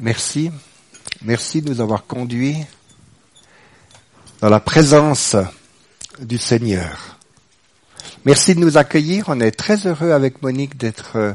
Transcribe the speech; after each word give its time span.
Merci. 0.00 0.52
Merci 1.22 1.60
de 1.60 1.70
nous 1.70 1.80
avoir 1.80 2.06
conduits 2.06 2.56
dans 4.40 4.48
la 4.48 4.60
présence 4.60 5.34
du 6.20 6.38
Seigneur. 6.38 7.18
Merci 8.24 8.54
de 8.54 8.60
nous 8.60 8.76
accueillir. 8.78 9.24
On 9.26 9.40
est 9.40 9.50
très 9.50 9.88
heureux 9.88 10.12
avec 10.12 10.40
Monique 10.40 10.76
d'être 10.76 11.16
euh, 11.16 11.32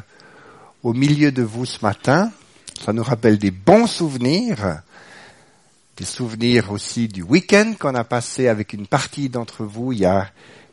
au 0.81 0.93
milieu 0.93 1.33
de 1.33 1.43
vous 1.43 1.65
ce 1.65 1.79
matin. 1.81 2.31
Ça 2.85 2.93
nous 2.93 3.03
rappelle 3.03 3.37
des 3.37 3.51
bons 3.51 3.85
souvenirs, 3.85 4.81
des 5.97 6.05
souvenirs 6.05 6.71
aussi 6.71 7.09
du 7.09 7.21
week-end 7.21 7.73
qu'on 7.77 7.95
a 7.95 8.05
passé 8.05 8.47
avec 8.47 8.71
une 8.71 8.87
partie 8.87 9.27
d'entre 9.27 9.65
vous 9.65 9.91
il 9.91 9.99
y 9.99 10.05
a 10.05 10.29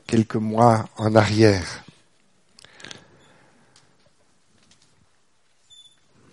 quelques 0.07 0.37
mois 0.37 0.89
en 0.97 1.17
arrière. 1.17 1.83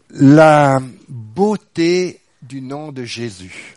La 0.09 0.79
beauté 1.09 2.21
du 2.41 2.61
nom 2.61 2.93
de 2.93 3.03
Jésus. 3.03 3.75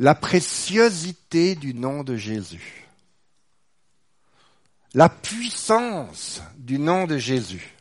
La 0.00 0.16
préciosité 0.16 1.54
du 1.54 1.72
nom 1.72 2.02
de 2.02 2.16
Jésus. 2.16 2.88
La 4.92 5.08
puissance 5.08 6.42
du 6.56 6.80
nom 6.80 7.06
de 7.06 7.16
Jésus. 7.16 7.76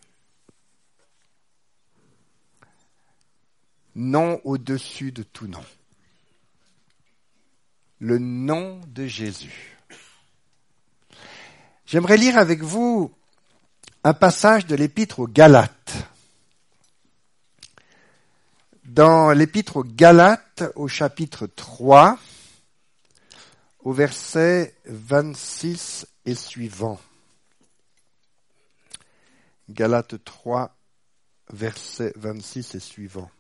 Nom 3.95 4.39
au-dessus 4.43 5.11
de 5.11 5.23
tout 5.23 5.47
nom. 5.47 5.65
Le 7.97 8.19
nom 8.19 8.79
de 8.87 9.07
Jésus. 9.07 9.77
J'aimerais 11.87 12.17
lire 12.17 12.37
avec 12.37 12.61
vous 12.61 13.11
un 14.03 14.13
passage 14.13 14.67
de 14.67 14.75
l'épître 14.75 15.19
aux 15.19 15.27
Galates 15.27 16.12
dans 18.93 19.31
l'épître 19.31 19.77
aux 19.77 19.83
Galates 19.83 20.63
au 20.75 20.87
chapitre 20.87 21.47
3 21.47 22.19
au 23.79 23.91
verset 23.91 24.75
26 24.85 26.05
et 26.27 26.35
suivant. 26.35 26.99
Galates 29.67 30.23
3 30.23 30.75
verset 31.51 32.13
26 32.17 32.75
et 32.75 32.79
suivant. 32.79 33.31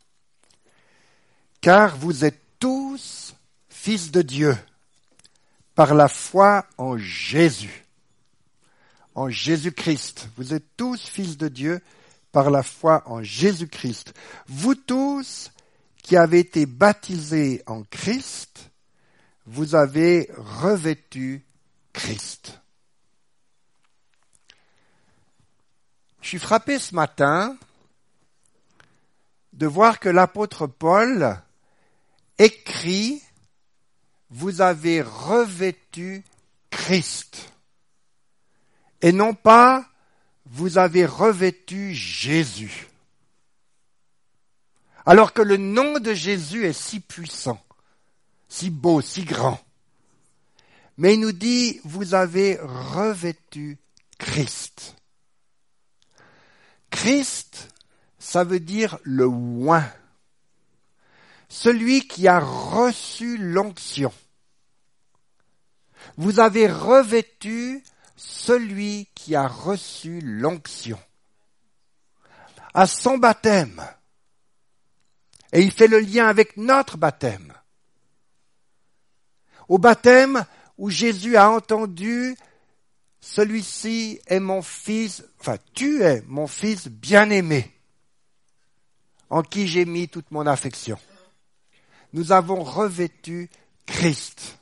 Car 1.61 1.97
vous 1.97 2.25
êtes 2.25 2.41
tous 2.57 3.35
fils 3.69 4.09
de 4.09 4.23
Dieu 4.23 4.57
par 5.75 5.93
la 5.93 6.07
foi 6.07 6.65
en 6.79 6.97
Jésus, 6.97 7.85
en 9.13 9.29
Jésus-Christ. 9.29 10.29
Vous 10.35 10.55
êtes 10.55 10.75
tous 10.77 11.07
fils 11.07 11.37
de 11.37 11.47
Dieu 11.47 11.79
par 12.33 12.49
la 12.49 12.63
foi 12.63 13.03
en 13.05 13.23
Jésus-Christ. 13.23 14.13
Vous 14.47 14.75
tous 14.75 15.51
qui 16.01 16.17
avez 16.17 16.39
été 16.39 16.65
baptisés 16.65 17.63
en 17.67 17.83
Christ, 17.83 18.71
vous 19.45 19.75
avez 19.75 20.29
revêtu 20.35 21.45
Christ. 21.93 22.59
Je 26.21 26.27
suis 26.29 26.39
frappé 26.39 26.79
ce 26.79 26.95
matin 26.95 27.55
de 29.53 29.67
voir 29.67 29.99
que 29.99 30.09
l'apôtre 30.09 30.65
Paul 30.67 31.39
écrit 32.39 33.21
Vous 34.31 34.61
avez 34.61 35.03
revêtu 35.03 36.23
Christ. 36.71 37.51
Et 39.01 39.11
non 39.11 39.35
pas 39.35 39.85
vous 40.53 40.77
avez 40.77 41.07
revêtu 41.07 41.95
Jésus. 41.95 42.87
Alors 45.03 45.33
que 45.33 45.41
le 45.41 45.57
nom 45.57 45.99
de 45.99 46.13
Jésus 46.13 46.67
est 46.67 46.79
si 46.79 46.99
puissant, 46.99 47.59
si 48.49 48.69
beau, 48.69 49.01
si 49.01 49.23
grand. 49.23 49.59
Mais 50.97 51.15
il 51.15 51.21
nous 51.21 51.31
dit, 51.31 51.81
vous 51.83 52.13
avez 52.13 52.59
revêtu 52.61 53.79
Christ. 54.19 54.95
Christ, 56.91 57.69
ça 58.19 58.43
veut 58.43 58.59
dire 58.59 58.99
le 59.01 59.25
oint. 59.25 59.91
Celui 61.49 62.07
qui 62.07 62.27
a 62.27 62.39
reçu 62.39 63.39
l'onction. 63.39 64.13
Vous 66.15 66.39
avez 66.39 66.67
revêtu 66.67 67.83
celui 68.15 69.07
qui 69.15 69.35
a 69.35 69.47
reçu 69.47 70.19
l'onction 70.21 70.99
à 72.73 72.87
son 72.87 73.17
baptême. 73.17 73.81
Et 75.51 75.61
il 75.61 75.71
fait 75.71 75.87
le 75.87 75.99
lien 75.99 76.27
avec 76.27 76.57
notre 76.57 76.97
baptême. 76.97 77.53
Au 79.67 79.77
baptême 79.77 80.45
où 80.77 80.89
Jésus 80.89 81.37
a 81.37 81.49
entendu 81.49 82.35
celui-ci 83.21 84.19
est 84.27 84.39
mon 84.39 84.61
fils, 84.61 85.23
enfin 85.39 85.57
tu 85.73 86.03
es 86.03 86.21
mon 86.27 86.47
fils 86.47 86.87
bien-aimé, 86.87 87.71
en 89.29 89.43
qui 89.43 89.67
j'ai 89.67 89.85
mis 89.85 90.09
toute 90.09 90.29
mon 90.31 90.45
affection. 90.45 90.99
Nous 92.11 92.31
avons 92.31 92.63
revêtu 92.63 93.49
Christ. 93.85 94.57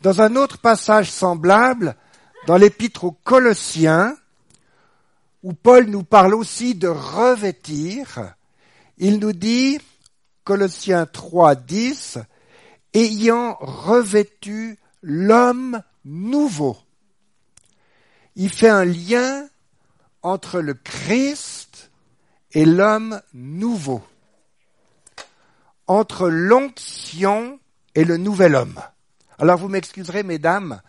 Dans 0.00 0.20
un 0.22 0.36
autre 0.36 0.58
passage 0.58 1.10
semblable, 1.10 1.96
dans 2.46 2.56
l'épître 2.56 3.04
aux 3.04 3.12
Colossiens, 3.12 4.16
où 5.42 5.52
Paul 5.52 5.86
nous 5.86 6.02
parle 6.02 6.34
aussi 6.34 6.74
de 6.74 6.88
revêtir, 6.88 8.34
il 8.98 9.18
nous 9.18 9.32
dit, 9.32 9.78
Colossiens 10.44 11.06
3, 11.06 11.54
10, 11.54 12.18
ayant 12.94 13.56
revêtu 13.60 14.78
l'homme 15.02 15.82
nouveau. 16.04 16.76
Il 18.34 18.50
fait 18.50 18.68
un 18.68 18.84
lien 18.84 19.48
entre 20.22 20.60
le 20.60 20.74
Christ 20.74 21.90
et 22.52 22.64
l'homme 22.64 23.20
nouveau, 23.34 24.02
entre 25.86 26.28
l'onction 26.28 27.60
et 27.94 28.04
le 28.04 28.16
nouvel 28.16 28.54
homme. 28.54 28.80
Alors 29.38 29.58
vous 29.58 29.68
m'excuserez, 29.68 30.22
mesdames, 30.22 30.80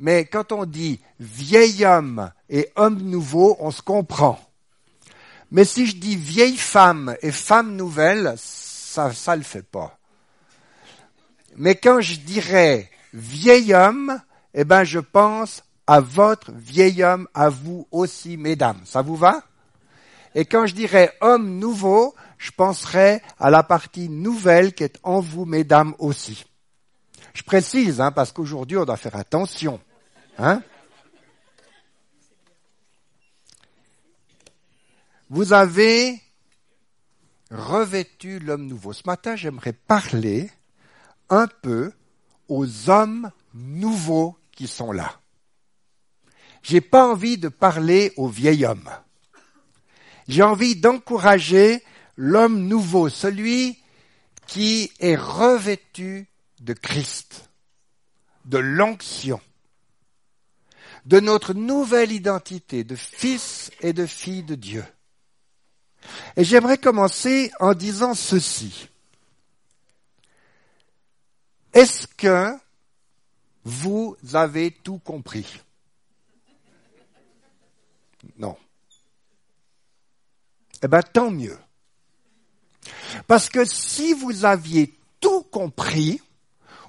mais 0.00 0.24
quand 0.24 0.50
on 0.50 0.64
dit 0.64 0.98
vieil 1.20 1.84
homme 1.84 2.32
et 2.48 2.70
homme 2.74 3.02
nouveau, 3.02 3.56
on 3.60 3.70
se 3.70 3.82
comprend. 3.82 4.40
Mais 5.50 5.64
si 5.64 5.86
je 5.86 5.96
dis 5.96 6.16
vieille 6.16 6.56
femme 6.56 7.14
et 7.20 7.30
femme 7.30 7.76
nouvelle, 7.76 8.34
ça, 8.38 9.12
ça 9.12 9.36
le 9.36 9.42
fait 9.42 9.62
pas. 9.62 9.98
Mais 11.56 11.74
quand 11.74 12.00
je 12.00 12.16
dirais 12.16 12.90
vieil 13.12 13.74
homme, 13.74 14.18
eh 14.54 14.64
ben, 14.64 14.84
je 14.84 15.00
pense 15.00 15.62
à 15.86 16.00
votre 16.00 16.50
vieil 16.52 17.02
homme, 17.02 17.28
à 17.34 17.50
vous 17.50 17.86
aussi, 17.90 18.38
mesdames. 18.38 18.80
Ça 18.86 19.02
vous 19.02 19.16
va? 19.16 19.42
Et 20.34 20.46
quand 20.46 20.64
je 20.64 20.74
dirais 20.74 21.12
homme 21.20 21.58
nouveau, 21.58 22.14
je 22.38 22.52
penserai 22.52 23.20
à 23.38 23.50
la 23.50 23.62
partie 23.62 24.08
nouvelle 24.08 24.72
qui 24.72 24.84
est 24.84 24.98
en 25.02 25.20
vous, 25.20 25.44
mesdames 25.44 25.94
aussi. 25.98 26.46
Je 27.34 27.42
précise, 27.42 28.00
hein, 28.00 28.12
parce 28.12 28.32
qu'aujourd'hui, 28.32 28.78
on 28.78 28.84
doit 28.84 28.96
faire 28.96 29.16
attention. 29.16 29.78
Hein? 30.38 30.62
Vous 35.28 35.52
avez 35.52 36.20
revêtu 37.50 38.38
l'homme 38.38 38.66
nouveau. 38.66 38.92
Ce 38.92 39.02
matin, 39.06 39.36
j'aimerais 39.36 39.72
parler 39.72 40.50
un 41.28 41.46
peu 41.46 41.92
aux 42.48 42.90
hommes 42.90 43.30
nouveaux 43.54 44.36
qui 44.52 44.66
sont 44.66 44.92
là. 44.92 45.20
J'ai 46.62 46.80
pas 46.80 47.06
envie 47.06 47.38
de 47.38 47.48
parler 47.48 48.12
au 48.16 48.28
vieil 48.28 48.64
homme. 48.64 48.90
J'ai 50.28 50.42
envie 50.42 50.76
d'encourager 50.76 51.82
l'homme 52.16 52.66
nouveau, 52.66 53.08
celui 53.08 53.78
qui 54.46 54.92
est 55.00 55.16
revêtu 55.16 56.28
de 56.60 56.72
Christ, 56.72 57.50
de 58.44 58.58
l'onction, 58.58 59.40
de 61.06 61.20
notre 61.20 61.54
nouvelle 61.54 62.12
identité 62.12 62.84
de 62.84 62.96
fils 62.96 63.70
et 63.80 63.92
de 63.92 64.06
filles 64.06 64.42
de 64.42 64.54
Dieu. 64.54 64.84
Et 66.36 66.44
j'aimerais 66.44 66.78
commencer 66.78 67.50
en 67.60 67.74
disant 67.74 68.14
ceci. 68.14 68.88
Est-ce 71.72 72.06
que 72.06 72.52
vous 73.64 74.16
avez 74.32 74.70
tout 74.70 74.98
compris? 74.98 75.60
Non. 78.38 78.56
Eh 80.82 80.88
bien, 80.88 81.02
tant 81.02 81.30
mieux. 81.30 81.58
Parce 83.26 83.48
que 83.48 83.64
si 83.64 84.14
vous 84.14 84.44
aviez 84.44 84.94
tout 85.20 85.42
compris, 85.42 86.20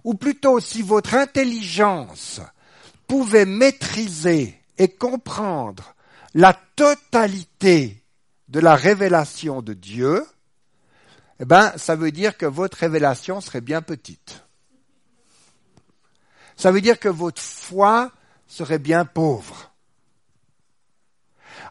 ou 0.04 0.14
plutôt 0.14 0.60
si 0.60 0.82
votre 0.82 1.14
intelligence 1.14 2.42
pouvait 3.12 3.46
maîtriser 3.46 4.58
et 4.78 4.88
comprendre 4.88 5.96
la 6.34 6.54
totalité 6.54 8.02
de 8.48 8.62
la 8.62 8.74
révélation 8.74 9.62
de 9.62 9.74
Dieu, 9.74 10.26
eh 11.42 11.44
ben, 11.44 11.74
ça 11.76 11.98
veut 11.98 12.14
dire 12.14 12.38
que 12.38 12.46
votre 12.46 12.78
révélation 12.78 13.42
serait 13.42 13.60
bien 13.60 13.82
petite. 13.82 14.46
Ça 16.56 16.72
veut 16.72 16.80
dire 16.80 17.02
que 17.02 17.10
votre 17.10 17.42
foi 17.42 18.14
serait 18.48 18.80
bien 18.80 19.04
pauvre. 19.04 19.74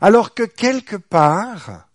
Alors 0.03 0.35
que 0.35 0.43
quelque 0.43 0.97
part, 0.97 1.89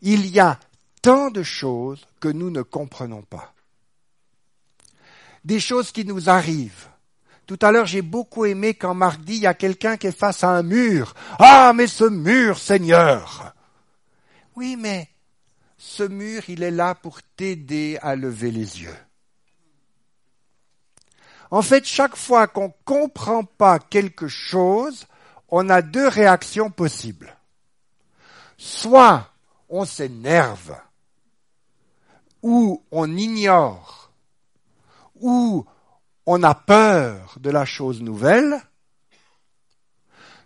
il 0.00 0.24
y 0.24 0.40
a 0.40 0.58
tant 1.02 1.30
de 1.30 1.42
choses 1.42 2.08
que 2.18 2.28
nous 2.28 2.48
ne 2.48 2.62
comprenons 2.62 3.20
pas. 3.20 3.52
Des 5.44 5.60
choses 5.60 5.92
qui 5.92 6.06
nous 6.06 6.30
arrivent. 6.30 6.88
Tout 7.48 7.58
à 7.62 7.72
l'heure, 7.72 7.86
j'ai 7.86 8.02
beaucoup 8.02 8.44
aimé 8.44 8.74
quand 8.74 8.92
Marc 8.92 9.22
dit, 9.22 9.36
il 9.36 9.40
y 9.40 9.46
a 9.46 9.54
quelqu'un 9.54 9.96
qui 9.96 10.06
est 10.06 10.12
face 10.12 10.44
à 10.44 10.50
un 10.50 10.62
mur. 10.62 11.14
Ah, 11.38 11.72
mais 11.74 11.86
ce 11.86 12.04
mur, 12.04 12.58
Seigneur! 12.58 13.54
Oui, 14.54 14.76
mais 14.76 15.08
ce 15.78 16.02
mur, 16.02 16.42
il 16.48 16.62
est 16.62 16.70
là 16.70 16.94
pour 16.94 17.22
t'aider 17.22 17.98
à 18.02 18.16
lever 18.16 18.50
les 18.50 18.82
yeux. 18.82 18.96
En 21.50 21.62
fait, 21.62 21.86
chaque 21.86 22.16
fois 22.16 22.48
qu'on 22.48 22.66
ne 22.66 22.84
comprend 22.84 23.44
pas 23.44 23.78
quelque 23.78 24.28
chose, 24.28 25.06
on 25.48 25.70
a 25.70 25.80
deux 25.80 26.06
réactions 26.06 26.70
possibles. 26.70 27.34
Soit 28.58 29.26
on 29.70 29.86
s'énerve, 29.86 30.76
ou 32.42 32.84
on 32.90 33.16
ignore, 33.16 34.12
ou 35.18 35.64
on 36.30 36.42
a 36.42 36.54
peur 36.54 37.36
de 37.40 37.48
la 37.48 37.64
chose 37.64 38.02
nouvelle, 38.02 38.60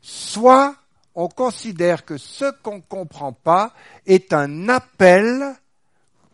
soit 0.01 0.77
on 1.17 1.27
considère 1.27 2.05
que 2.05 2.19
ce 2.19 2.53
qu'on 2.63 2.77
ne 2.77 2.83
comprend 2.89 3.33
pas 3.33 3.75
est 4.07 4.33
un 4.33 4.69
appel 4.69 5.57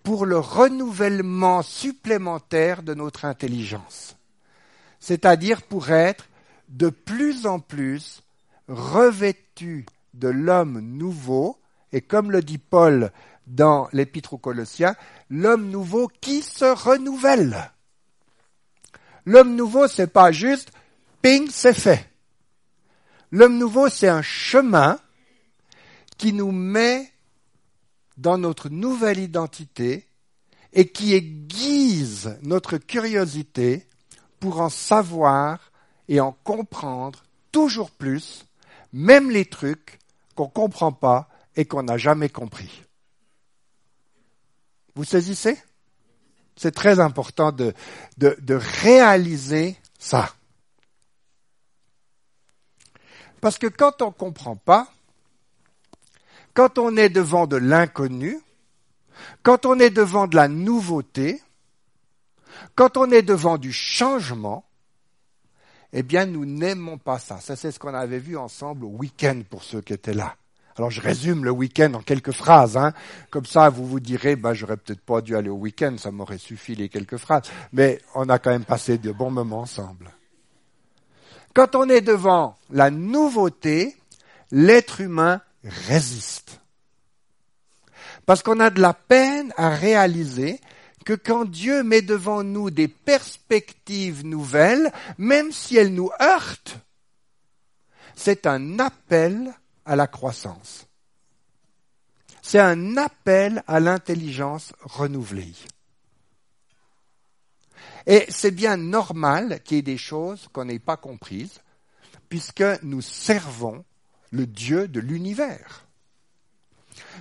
pour 0.03 0.27
le 0.27 0.39
renouvellement 0.39 1.63
supplémentaire 1.63 2.83
de 2.83 2.93
notre 2.93 3.25
intelligence. 3.25 4.17
C'est-à-dire 5.01 5.63
pour 5.63 5.91
être 5.93 6.29
de 6.69 6.91
plus 6.91 7.47
en 7.47 7.59
plus 7.59 8.23
revêtu 8.69 9.87
de 10.13 10.29
l'homme 10.29 10.79
nouveau, 10.81 11.57
et 11.93 12.03
comme 12.03 12.31
le 12.31 12.43
dit 12.43 12.59
Paul 12.59 13.13
dans 13.47 13.89
l'Épître 13.95 14.35
aux 14.35 14.39
Colossiens, 14.39 14.95
l'homme 15.31 15.71
nouveau 15.71 16.11
qui 16.21 16.43
se 16.43 16.67
renouvelle. 16.67 17.73
L'homme 19.29 19.57
nouveau, 19.57 19.89
c'est 19.89 20.07
pas 20.07 20.33
juste 20.33 20.73
ping, 21.21 21.51
c'est 21.51 21.75
fait. 21.75 22.11
L'homme 23.31 23.59
nouveau, 23.59 23.91
c'est 23.91 24.09
un 24.09 24.23
chemin 24.23 24.99
qui 26.17 26.33
nous 26.33 26.51
met 26.51 27.13
dans 28.17 28.39
notre 28.39 28.71
nouvelle 28.71 29.19
identité 29.19 30.09
et 30.73 30.89
qui 30.89 31.13
aiguise 31.13 32.39
notre 32.41 32.79
curiosité 32.79 33.87
pour 34.41 34.63
en 34.63 34.71
savoir 34.71 35.73
et 36.09 36.21
en 36.21 36.33
comprendre 36.33 37.23
toujours 37.53 37.91
plus, 37.91 38.47
même 38.95 39.31
les 39.31 39.45
trucs 39.45 39.99
qu'on 40.37 40.47
ne 40.47 40.53
comprend 40.53 40.93
pas 40.93 41.29
et 41.55 41.67
qu'on 41.67 41.83
n'a 41.83 41.99
jamais 41.99 42.31
compris. 42.31 42.83
Vous 44.95 45.05
saisissez? 45.05 45.59
C'est 46.59 46.75
très 46.75 46.99
important 46.99 47.53
de, 47.53 47.73
de, 48.17 48.55
réaliser 48.83 49.77
ça. 49.99 50.35
Parce 53.41 53.59
que 53.59 53.69
quand 53.69 54.03
on 54.03 54.07
ne 54.09 54.13
comprend 54.13 54.57
pas, 54.57 54.89
quand 56.55 56.79
on 56.79 56.97
est 56.97 57.11
devant 57.11 57.47
de 57.47 57.57
l'inconnu, 57.57 58.41
quand 59.45 59.67
on 59.67 59.79
est 59.79 59.91
devant 59.91 60.27
de 60.27 60.35
la 60.35 60.49
nouveauté, 60.49 61.41
quand 62.75 62.97
on 62.97 63.09
est 63.13 63.23
devant 63.23 63.57
du 63.57 63.73
changement, 63.73 64.65
eh 65.93 66.03
bien, 66.03 66.27
nous 66.27 66.45
n'aimons 66.45 66.99
pas 66.99 67.21
ça. 67.21 67.41
Ça, 67.41 67.55
c'est 67.55 67.71
ce 67.71 67.79
qu'on 67.79 67.95
avait 67.95 68.19
vu 68.19 68.37
ensemble 68.37 68.85
au 68.85 68.89
week-end 68.89 69.43
pour 69.49 69.63
ceux 69.63 69.81
qui 69.81 69.93
étaient 69.93 70.13
là. 70.13 70.35
Alors, 70.79 70.91
je 70.93 71.01
résume 71.01 71.45
le 71.45 71.51
week-end 71.51 71.93
en 71.95 72.03
quelques 72.03 72.31
phrases. 72.31 72.77
Hein. 72.77 72.93
Comme 73.31 73.47
ça, 73.47 73.69
vous 73.69 73.85
vous 73.85 73.99
direz, 73.99 74.37
bah, 74.37 74.55
j'aurais 74.55 74.77
peut-être 74.77 75.01
pas 75.01 75.21
dû 75.21 75.35
aller 75.35 75.49
au 75.49 75.57
week-end, 75.57 75.97
ça 75.99 76.13
m'aurait 76.13 76.39
suffi 76.39 76.77
les 76.77 76.89
quelques 76.89 77.17
phrases. 77.17 77.43
Mais 77.73 78.01
on 78.15 78.29
a 78.29 78.39
quand 78.39 78.51
même 78.51 78.65
passé 78.65 78.97
de 78.97 79.11
bons 79.11 79.33
moments 79.33 79.61
ensemble. 79.61 80.13
Quand 81.53 81.75
on 81.75 81.89
est 81.89 82.01
devant 82.01 82.57
la 82.71 82.91
nouveauté, 82.91 83.97
l'être 84.53 85.01
humain 85.01 85.41
résiste. 85.65 86.61
Parce 88.25 88.45
qu'on 88.45 88.61
a 88.61 88.71
de 88.71 88.81
la 88.81 88.95
peine 88.95 89.53
à 89.57 89.71
réaliser 89.71 90.61
que 91.05 91.15
quand 91.15 91.45
Dieu 91.45 91.83
met 91.83 92.03
devant 92.03 92.45
nous 92.45 92.71
des 92.71 92.87
perspectives 92.87 94.25
nouvelles, 94.25 94.93
même 95.17 95.51
si 95.51 95.77
elles 95.77 95.93
nous 95.93 96.11
heurtent, 96.21 96.79
c'est 98.15 98.47
un 98.47 98.79
appel 98.79 99.53
à 99.89 99.97
la 99.97 100.07
croissance. 100.07 100.87
C'est 102.43 102.61
un 102.61 102.97
appel 102.97 103.63
à 103.67 103.81
l'intelligence 103.81 104.73
renouvelée. 104.83 105.55
Et 108.07 108.25
c'est 108.29 108.53
bien 108.53 108.77
normal 108.77 109.61
qu'il 109.65 109.77
y 109.77 109.81
ait 109.81 109.83
des 109.83 109.99
choses 109.99 110.49
qu'on 110.53 110.67
n'ait 110.67 110.79
pas 110.79 110.97
comprises, 110.97 111.61
puisque 112.29 112.65
nous 112.83 113.03
servons 113.03 113.85
le 114.31 114.47
Dieu 114.47 114.89
de 114.89 115.01
l'univers. 115.01 115.87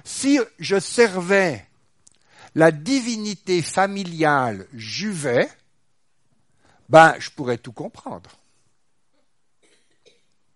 Si 0.04 0.40
je 0.60 0.80
servais 0.80 1.66
la 2.56 2.72
divinité 2.72 3.62
familiale 3.62 4.68
Juvet, 4.74 5.50
ben, 6.90 7.16
je 7.20 7.30
pourrais 7.30 7.58
tout 7.58 7.74
comprendre. 7.74 8.32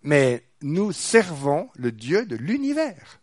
Mais 0.03 0.43
nous 0.61 0.91
servons 0.91 1.69
le 1.75 1.91
Dieu 1.91 2.25
de 2.25 2.35
l'univers. 2.35 3.19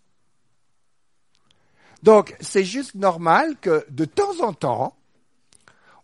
Donc, 2.02 2.36
c'est 2.40 2.64
juste 2.64 2.94
normal 2.94 3.56
que 3.60 3.84
de 3.90 4.04
temps 4.04 4.40
en 4.40 4.52
temps, 4.52 4.96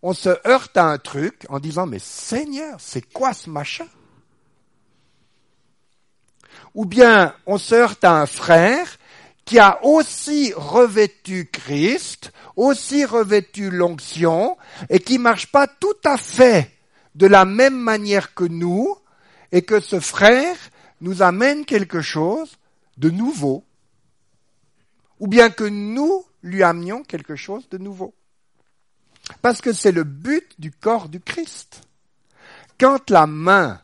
on 0.03 0.13
se 0.13 0.31
heurte 0.47 0.77
à 0.77 0.87
un 0.87 0.99
truc 0.99 1.47
en 1.49 1.61
disant, 1.61 1.87
mais 1.87 1.99
Seigneur, 1.99 2.79
c'est 2.79 3.13
quoi 3.13 3.33
ce 3.33 3.49
machin? 3.49 3.87
Ou 6.75 6.85
bien 6.85 7.35
on 7.47 7.59
se 7.59 7.75
heurte 7.75 8.05
à 8.05 8.21
un 8.21 8.27
frère 8.27 8.99
qui 9.45 9.59
a 9.59 9.85
aussi 9.85 10.53
revêtu 10.57 11.49
Christ, 11.51 12.33
aussi 12.57 13.05
revêtu 13.05 13.71
l'onction, 13.71 14.57
et 14.91 14.99
qui 15.01 15.19
marche 15.19 15.47
pas 15.53 15.67
tout 15.67 15.97
à 16.05 16.17
fait 16.17 16.71
de 17.15 17.27
la 17.27 17.45
même 17.45 17.79
manière 17.79 18.35
que 18.35 18.45
nous, 18.45 18.97
et 19.53 19.63
que 19.63 19.81
ce 19.81 20.01
frère 20.01 20.57
nous 21.05 21.23
amène 21.23 21.67
quelque 21.67 22.01
chose 22.01 22.57
de 22.97 23.11
nouveau, 23.11 23.63
ou 25.21 25.29
bien 25.29 25.51
que 25.51 25.65
nous 25.65 26.25
lui 26.43 26.63
amenions 26.63 27.03
quelque 27.03 27.37
chose 27.37 27.69
de 27.69 27.79
nouveau. 27.79 28.15
Parce 29.43 29.61
que 29.61 29.73
c'est 29.73 29.93
le 29.93 30.05
but 30.05 30.59
du 30.59 30.71
corps 30.71 31.09
du 31.09 31.21
Christ. 31.21 31.83
Quand 32.81 33.11
la 33.11 33.27
main 33.27 33.81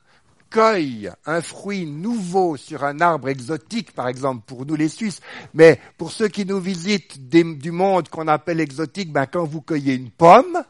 cueille 0.49 1.11
un 1.27 1.43
fruit 1.43 1.87
nouveau 1.87 2.57
sur 2.57 2.85
un 2.85 3.01
arbre 3.01 3.29
exotique, 3.29 3.93
par 3.93 4.09
exemple, 4.09 4.45
pour 4.47 4.65
nous 4.65 4.75
les 4.75 4.89
Suisses, 4.89 5.21
mais 5.53 5.79
pour 5.99 6.13
ceux 6.13 6.29
qui 6.29 6.47
nous 6.47 6.59
visitent 6.59 7.29
du 7.29 7.71
monde 7.71 8.09
qu'on 8.09 8.29
appelle 8.29 8.61
exotique, 8.61 9.13
ben 9.13 9.27
quand 9.27 9.45
vous 9.45 9.61
cueillez 9.61 9.95
une 9.95 10.11
pomme, 10.11 10.65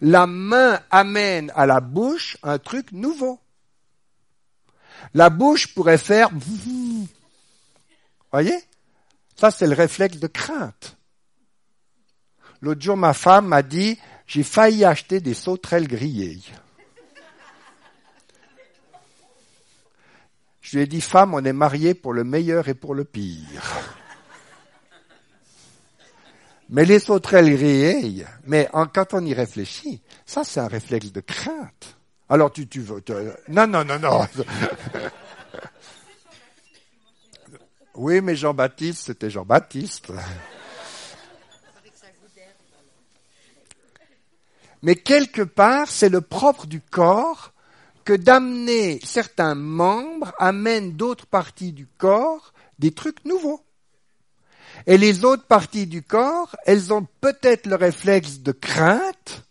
la 0.00 0.26
main 0.26 0.80
amène 0.90 1.52
à 1.54 1.64
la 1.64 1.80
bouche 1.80 2.38
un 2.42 2.58
truc 2.58 2.90
nouveau. 2.90 3.38
La 5.14 5.30
bouche 5.30 5.74
pourrait 5.74 5.98
faire, 5.98 6.30
voyez? 8.30 8.58
Ça, 9.36 9.50
c'est 9.50 9.66
le 9.66 9.74
réflexe 9.74 10.18
de 10.18 10.26
crainte. 10.26 10.96
L'autre 12.60 12.80
jour, 12.80 12.96
ma 12.96 13.12
femme 13.12 13.48
m'a 13.48 13.62
dit, 13.62 13.98
j'ai 14.26 14.42
failli 14.42 14.84
acheter 14.84 15.20
des 15.20 15.34
sauterelles 15.34 15.88
grillées. 15.88 16.40
Je 20.60 20.76
lui 20.76 20.82
ai 20.82 20.86
dit, 20.86 21.00
femme, 21.00 21.34
on 21.34 21.44
est 21.44 21.52
mariés 21.52 21.94
pour 21.94 22.12
le 22.12 22.24
meilleur 22.24 22.68
et 22.68 22.74
pour 22.74 22.94
le 22.94 23.04
pire. 23.04 23.96
Mais 26.68 26.84
les 26.84 26.98
sauterelles 26.98 27.54
grillées, 27.54 28.26
mais 28.46 28.68
quand 28.92 29.14
on 29.14 29.24
y 29.24 29.32
réfléchit, 29.32 30.02
ça 30.24 30.42
c'est 30.42 30.58
un 30.58 30.66
réflexe 30.66 31.12
de 31.12 31.20
crainte. 31.20 31.95
Alors 32.28 32.52
tu, 32.52 32.66
tu 32.66 32.80
veux, 32.80 33.02
non, 33.48 33.66
non, 33.66 33.84
non, 33.84 33.98
non. 33.98 34.26
oui, 37.94 38.20
mais 38.20 38.34
Jean-Baptiste, 38.34 39.04
c'était 39.06 39.30
Jean-Baptiste. 39.30 40.12
Mais 44.82 44.96
quelque 44.96 45.42
part, 45.42 45.88
c'est 45.88 46.08
le 46.08 46.20
propre 46.20 46.66
du 46.66 46.80
corps 46.80 47.52
que 48.04 48.12
d'amener 48.12 49.00
certains 49.04 49.54
membres 49.54 50.32
amènent 50.38 50.92
d'autres 50.92 51.26
parties 51.26 51.72
du 51.72 51.86
corps 51.98 52.52
des 52.78 52.92
trucs 52.92 53.24
nouveaux. 53.24 53.64
Et 54.86 54.98
les 54.98 55.24
autres 55.24 55.46
parties 55.46 55.86
du 55.86 56.02
corps, 56.02 56.54
elles 56.66 56.92
ont 56.92 57.06
peut-être 57.20 57.66
le 57.66 57.76
réflexe 57.76 58.40
de 58.40 58.52
crainte, 58.52 59.45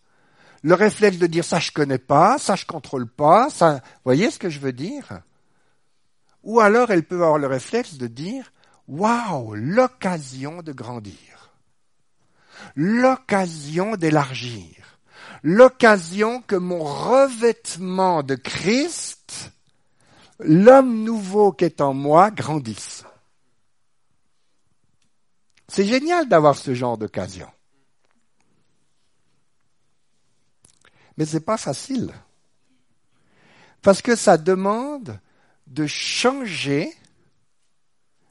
le 0.66 0.74
réflexe 0.74 1.20
de 1.20 1.28
dire 1.28 1.46
ça 1.46 1.60
je 1.60 1.72
connais 1.72 2.00
pas, 2.00 2.40
ça 2.40 2.56
je 2.56 2.66
contrôle 2.66 3.08
pas, 3.08 3.52
ça, 3.52 3.82
voyez 4.04 4.32
ce 4.32 4.40
que 4.40 4.50
je 4.50 4.60
veux 4.60 4.74
dire? 4.74 5.22
Ou 6.42 6.60
alors 6.60 6.90
elles 6.90 7.04
peuvent 7.04 7.22
avoir 7.22 7.38
le 7.38 7.46
réflexe 7.46 8.00
de 8.00 8.08
dire 8.08 8.52
waouh, 8.88 9.54
l'occasion 9.54 10.64
de 10.64 10.72
grandir, 10.72 11.52
l'occasion 12.76 13.96
d'élargir, 13.96 14.98
l'occasion 15.44 16.42
que 16.42 16.56
mon 16.56 16.84
revêtement 16.84 18.24
de 18.24 18.34
Christ, 18.34 19.52
l'homme 20.40 21.04
nouveau 21.04 21.52
qui 21.52 21.66
est 21.66 21.80
en 21.80 21.94
moi, 21.94 22.32
grandisse. 22.32 23.04
C'est 25.68 25.86
génial 25.86 26.28
d'avoir 26.28 26.58
ce 26.58 26.74
genre 26.74 26.98
d'occasion. 26.98 27.52
Mais 31.18 31.26
c'est 31.26 31.40
pas 31.42 31.58
facile. 31.58 32.14
Parce 33.82 34.02
que 34.02 34.16
ça 34.16 34.38
demande 34.38 35.20
de 35.68 35.88
changer 35.88 36.94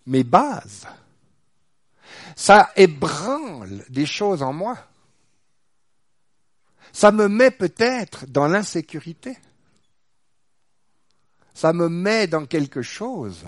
mes 0.07 0.25
bases. 0.25 0.87
Ça 2.37 2.73
ébranle 2.77 3.85
des 3.89 4.07
choses 4.07 4.43
en 4.43 4.53
moi. 4.53 4.77
Ça 6.93 7.11
me 7.11 7.29
met 7.29 7.51
peut-être 7.51 8.27
dans 8.27 8.47
l'insécurité. 8.47 9.37
Ça 11.55 11.73
me 11.73 11.89
met 11.89 12.27
dans 12.27 12.47
quelque 12.47 12.83
chose. 12.83 13.45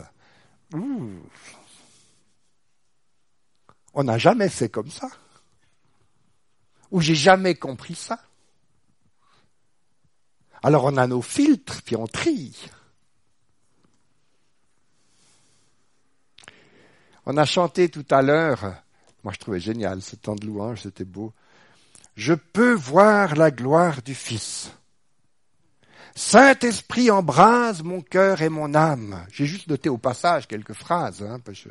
On 3.94 4.04
n'a 4.04 4.18
jamais 4.18 4.48
fait 4.48 4.68
comme 4.68 4.90
ça. 4.90 5.08
Ou 6.90 7.00
j'ai 7.00 7.14
jamais 7.14 7.54
compris 7.54 7.94
ça. 7.94 8.20
Alors 10.62 10.84
on 10.84 10.96
a 10.96 11.06
nos 11.06 11.22
filtres, 11.22 11.82
puis 11.82 11.96
on 11.96 12.06
trie. 12.06 12.56
On 17.26 17.36
a 17.36 17.44
chanté 17.44 17.88
tout 17.88 18.06
à 18.10 18.22
l'heure, 18.22 18.74
moi 19.24 19.32
je 19.32 19.38
trouvais 19.38 19.60
génial 19.60 20.00
ce 20.00 20.14
temps 20.14 20.36
de 20.36 20.46
louange, 20.46 20.82
c'était 20.82 21.04
beau. 21.04 21.32
Je 22.14 22.34
peux 22.34 22.72
voir 22.72 23.34
la 23.34 23.50
gloire 23.50 24.00
du 24.02 24.14
Fils. 24.14 24.70
Saint-Esprit 26.14 27.10
embrase 27.10 27.82
mon 27.82 28.00
cœur 28.00 28.40
et 28.40 28.48
mon 28.48 28.74
âme. 28.74 29.26
J'ai 29.30 29.44
juste 29.44 29.68
noté 29.68 29.88
au 29.90 29.98
passage 29.98 30.46
quelques 30.46 30.72
phrases. 30.72 31.22
Hein, 31.22 31.40
je, 31.52 31.68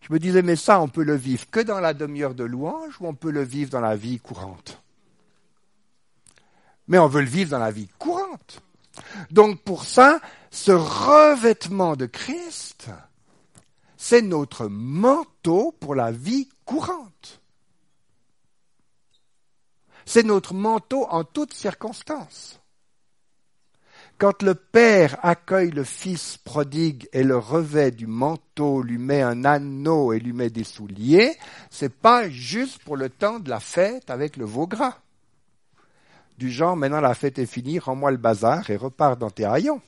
je 0.00 0.12
me 0.12 0.18
disais, 0.18 0.42
mais 0.42 0.54
ça, 0.54 0.80
on 0.80 0.88
peut 0.88 1.02
le 1.02 1.16
vivre 1.16 1.48
que 1.50 1.60
dans 1.60 1.80
la 1.80 1.94
demi-heure 1.94 2.34
de 2.34 2.44
louange 2.44 2.94
ou 3.00 3.06
on 3.06 3.14
peut 3.14 3.32
le 3.32 3.42
vivre 3.42 3.70
dans 3.70 3.80
la 3.80 3.96
vie 3.96 4.20
courante? 4.20 4.81
Mais 6.88 6.98
on 6.98 7.06
veut 7.06 7.22
le 7.22 7.28
vivre 7.28 7.50
dans 7.50 7.58
la 7.58 7.70
vie 7.70 7.88
courante. 7.98 8.62
Donc 9.30 9.60
pour 9.62 9.84
ça, 9.84 10.20
ce 10.50 10.72
revêtement 10.72 11.96
de 11.96 12.06
Christ, 12.06 12.90
c'est 13.96 14.22
notre 14.22 14.66
manteau 14.66 15.72
pour 15.80 15.94
la 15.94 16.10
vie 16.10 16.48
courante. 16.64 17.40
C'est 20.04 20.24
notre 20.24 20.54
manteau 20.54 21.06
en 21.08 21.24
toutes 21.24 21.54
circonstances. 21.54 22.60
Quand 24.18 24.42
le 24.42 24.54
Père 24.54 25.18
accueille 25.22 25.70
le 25.70 25.84
Fils 25.84 26.36
prodigue 26.36 27.08
et 27.12 27.24
le 27.24 27.36
revêt 27.38 27.90
du 27.90 28.06
manteau, 28.06 28.82
lui 28.82 28.98
met 28.98 29.22
un 29.22 29.44
anneau 29.44 30.12
et 30.12 30.20
lui 30.20 30.32
met 30.32 30.50
des 30.50 30.64
souliers, 30.64 31.36
c'est 31.70 31.92
pas 31.92 32.28
juste 32.28 32.82
pour 32.84 32.96
le 32.96 33.08
temps 33.08 33.40
de 33.40 33.50
la 33.50 33.58
fête 33.58 34.10
avec 34.10 34.36
le 34.36 34.44
veau 34.44 34.66
gras. 34.66 34.98
Du 36.38 36.50
genre, 36.50 36.76
maintenant 36.76 37.00
la 37.00 37.14
fête 37.14 37.38
est 37.38 37.46
finie, 37.46 37.78
rends-moi 37.78 38.10
le 38.10 38.16
bazar 38.16 38.68
et 38.70 38.76
repars 38.76 39.16
dans 39.16 39.30
tes 39.30 39.44
haillons. 39.44 39.80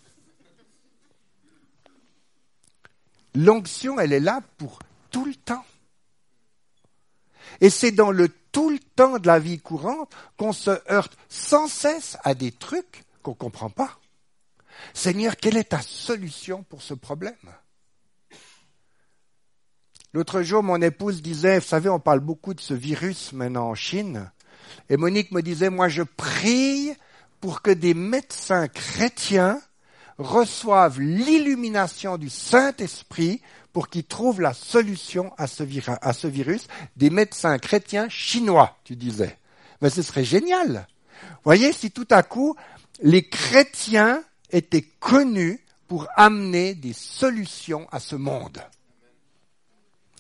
L'onction, 3.35 3.99
elle 3.99 4.13
est 4.13 4.21
là 4.21 4.41
pour 4.59 4.79
tout 5.11 5.25
le 5.25 5.35
temps. 5.35 5.65
Et 7.61 7.71
c'est 7.71 7.93
dans 7.93 8.11
le 8.11 8.29
tout 8.53 8.71
le 8.71 8.79
temps 8.79 9.19
de 9.19 9.27
la 9.27 9.41
vie 9.41 9.59
courante 9.59 10.15
qu'on 10.37 10.53
se 10.53 10.71
heurte 10.91 11.17
sans 11.29 11.67
cesse 11.67 12.17
à 12.23 12.35
des 12.35 12.53
trucs 12.53 13.05
qu'on 13.23 13.33
ne 13.33 13.37
comprend 13.37 13.71
pas. 13.71 13.99
Seigneur, 14.93 15.37
quelle 15.37 15.57
est 15.57 15.71
ta 15.71 15.83
solution 15.83 16.63
pour 16.63 16.83
ce 16.83 16.95
problème? 16.95 17.35
L'autre 20.13 20.43
jour, 20.43 20.63
mon 20.63 20.81
épouse 20.81 21.23
disait, 21.23 21.59
vous 21.59 21.67
savez, 21.67 21.89
on 21.89 21.99
parle 21.99 22.21
beaucoup 22.21 22.55
de 22.55 22.61
ce 22.61 22.75
virus 22.75 23.33
maintenant 23.33 23.71
en 23.71 23.75
Chine, 23.75 24.31
et 24.89 24.97
Monique 24.97 25.33
me 25.33 25.43
disait, 25.43 25.71
moi 25.71 25.89
je 25.89 26.03
prie 26.03 26.93
pour 27.41 27.63
que 27.63 27.71
des 27.71 27.95
médecins 27.95 28.69
chrétiens 28.69 29.61
reçoivent 30.19 31.01
l'illumination 31.01 32.17
du 32.17 32.31
Saint-Esprit 32.31 33.41
pour 33.73 33.89
qu'ils 33.89 34.05
trouvent 34.05 34.41
la 34.41 34.55
solution 34.55 35.33
à 35.37 35.47
ce, 35.47 35.65
à 36.01 36.13
ce, 36.13 36.27
virus 36.27 36.69
des 36.97 37.11
médecins 37.11 37.59
chrétiens 37.59 38.09
chinois, 38.09 38.79
tu 38.85 38.95
disais. 38.95 39.37
Mais 39.83 39.91
ce 39.91 40.03
serait 40.03 40.25
génial. 40.25 40.87
Voyez, 41.43 41.73
si 41.73 41.91
tout 41.91 42.07
à 42.11 42.23
coup, 42.23 42.55
les 43.03 43.29
chrétiens 43.29 44.23
étaient 44.51 44.89
connus 45.01 45.61
pour 45.89 46.07
amener 46.17 46.75
des 46.75 46.93
solutions 46.93 47.89
à 47.91 47.99
ce 47.99 48.17
monde. 48.17 48.63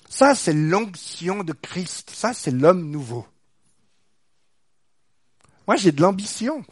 Ça, 0.08 0.34
c'est 0.34 0.52
l'onction 0.52 1.42
de 1.42 1.52
Christ. 1.52 2.10
Ça, 2.10 2.32
c'est 2.34 2.50
l'homme 2.50 2.90
nouveau. 2.90 3.26
Moi, 5.66 5.76
j'ai 5.76 5.92
de 5.92 6.00
l'ambition. 6.00 6.64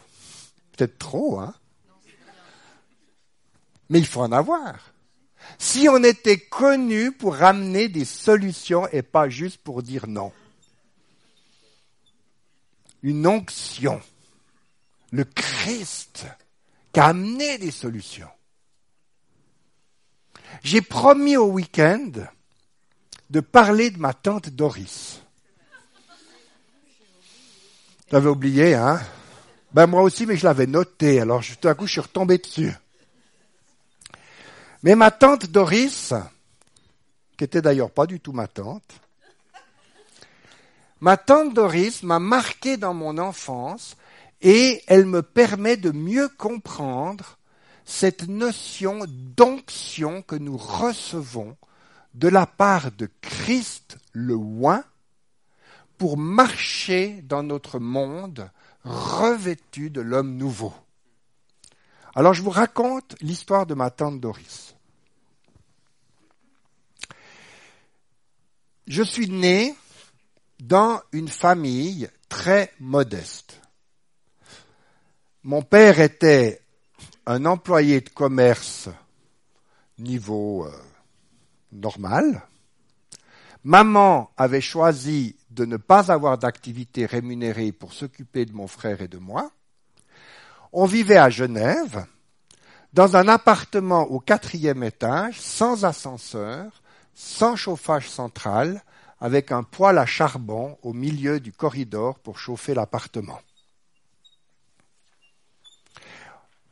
Peut-être 0.72 0.98
trop, 0.98 1.38
hein 1.38 1.54
mais 3.92 3.98
il 3.98 4.06
faut 4.06 4.22
en 4.22 4.32
avoir. 4.32 4.94
Si 5.58 5.86
on 5.86 6.02
était 6.02 6.38
connu 6.38 7.12
pour 7.12 7.36
ramener 7.36 7.88
des 7.88 8.06
solutions 8.06 8.88
et 8.88 9.02
pas 9.02 9.28
juste 9.28 9.58
pour 9.58 9.82
dire 9.82 10.06
non. 10.06 10.32
Une 13.02 13.26
onction. 13.26 14.00
Le 15.10 15.24
Christ 15.24 16.24
qui 16.90 17.00
a 17.00 17.08
amené 17.08 17.58
des 17.58 17.70
solutions. 17.70 18.30
J'ai 20.62 20.80
promis 20.80 21.36
au 21.36 21.50
week-end 21.50 22.12
de 23.28 23.40
parler 23.40 23.90
de 23.90 23.98
ma 23.98 24.14
tante 24.14 24.48
Doris. 24.48 25.20
J'avais 28.12 28.28
oublié, 28.28 28.74
hein? 28.74 29.00
Ben 29.72 29.86
moi 29.86 30.02
aussi, 30.02 30.26
mais 30.26 30.36
je 30.36 30.44
l'avais 30.44 30.66
noté. 30.66 31.18
Alors 31.18 31.42
tout 31.42 31.66
à 31.66 31.74
coup, 31.74 31.86
je 31.86 31.92
suis 31.92 32.00
retombé 32.02 32.36
dessus. 32.36 32.70
Mais 34.82 34.94
ma 34.94 35.10
tante 35.10 35.46
Doris, 35.46 36.12
qui 37.38 37.44
était 37.44 37.62
d'ailleurs 37.62 37.90
pas 37.90 38.04
du 38.04 38.20
tout 38.20 38.32
ma 38.32 38.48
tante, 38.48 39.00
ma 41.00 41.16
tante 41.16 41.54
Doris 41.54 42.02
m'a 42.02 42.18
marqué 42.18 42.76
dans 42.76 42.92
mon 42.92 43.16
enfance 43.16 43.96
et 44.42 44.82
elle 44.88 45.06
me 45.06 45.22
permet 45.22 45.78
de 45.78 45.90
mieux 45.90 46.28
comprendre 46.28 47.38
cette 47.86 48.28
notion 48.28 49.06
d'onction 49.08 50.20
que 50.20 50.36
nous 50.36 50.58
recevons 50.58 51.56
de 52.12 52.28
la 52.28 52.44
part 52.44 52.92
de 52.92 53.08
Christ 53.22 53.96
le 54.12 54.34
oint 54.34 54.84
pour 56.02 56.18
marcher 56.18 57.22
dans 57.22 57.44
notre 57.44 57.78
monde 57.78 58.50
revêtu 58.82 59.88
de 59.88 60.00
l'homme 60.00 60.36
nouveau. 60.36 60.74
Alors 62.16 62.34
je 62.34 62.42
vous 62.42 62.50
raconte 62.50 63.14
l'histoire 63.20 63.66
de 63.66 63.74
ma 63.74 63.88
tante 63.90 64.18
Doris. 64.18 64.74
Je 68.88 69.04
suis 69.04 69.30
né 69.30 69.76
dans 70.58 71.00
une 71.12 71.28
famille 71.28 72.10
très 72.28 72.72
modeste. 72.80 73.60
Mon 75.44 75.62
père 75.62 76.00
était 76.00 76.62
un 77.26 77.44
employé 77.44 78.00
de 78.00 78.08
commerce 78.08 78.88
niveau 79.98 80.66
euh, 80.66 80.72
normal. 81.70 82.42
Maman 83.62 84.32
avait 84.36 84.60
choisi 84.60 85.36
de 85.54 85.64
ne 85.64 85.76
pas 85.76 86.10
avoir 86.10 86.38
d'activité 86.38 87.06
rémunérée 87.06 87.72
pour 87.72 87.92
s'occuper 87.92 88.46
de 88.46 88.52
mon 88.52 88.66
frère 88.66 89.02
et 89.02 89.08
de 89.08 89.18
moi. 89.18 89.50
On 90.72 90.86
vivait 90.86 91.18
à 91.18 91.28
Genève, 91.28 92.06
dans 92.92 93.16
un 93.16 93.28
appartement 93.28 94.02
au 94.02 94.20
quatrième 94.20 94.82
étage, 94.82 95.40
sans 95.40 95.84
ascenseur, 95.84 96.82
sans 97.14 97.56
chauffage 97.56 98.08
central, 98.08 98.82
avec 99.20 99.52
un 99.52 99.62
poêle 99.62 99.98
à 99.98 100.06
charbon 100.06 100.78
au 100.82 100.92
milieu 100.92 101.38
du 101.38 101.52
corridor 101.52 102.18
pour 102.18 102.38
chauffer 102.38 102.74
l'appartement. 102.74 103.40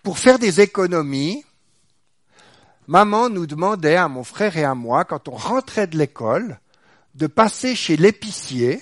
Pour 0.02 0.18
faire 0.18 0.38
des 0.38 0.60
économies, 0.60 1.44
maman 2.86 3.28
nous 3.28 3.46
demandait 3.46 3.96
à 3.96 4.08
mon 4.08 4.24
frère 4.24 4.56
et 4.56 4.64
à 4.64 4.74
moi, 4.74 5.04
quand 5.04 5.28
on 5.28 5.36
rentrait 5.36 5.86
de 5.86 5.98
l'école, 5.98 6.58
de 7.14 7.26
passer 7.26 7.74
chez 7.74 7.96
l'épicier 7.96 8.80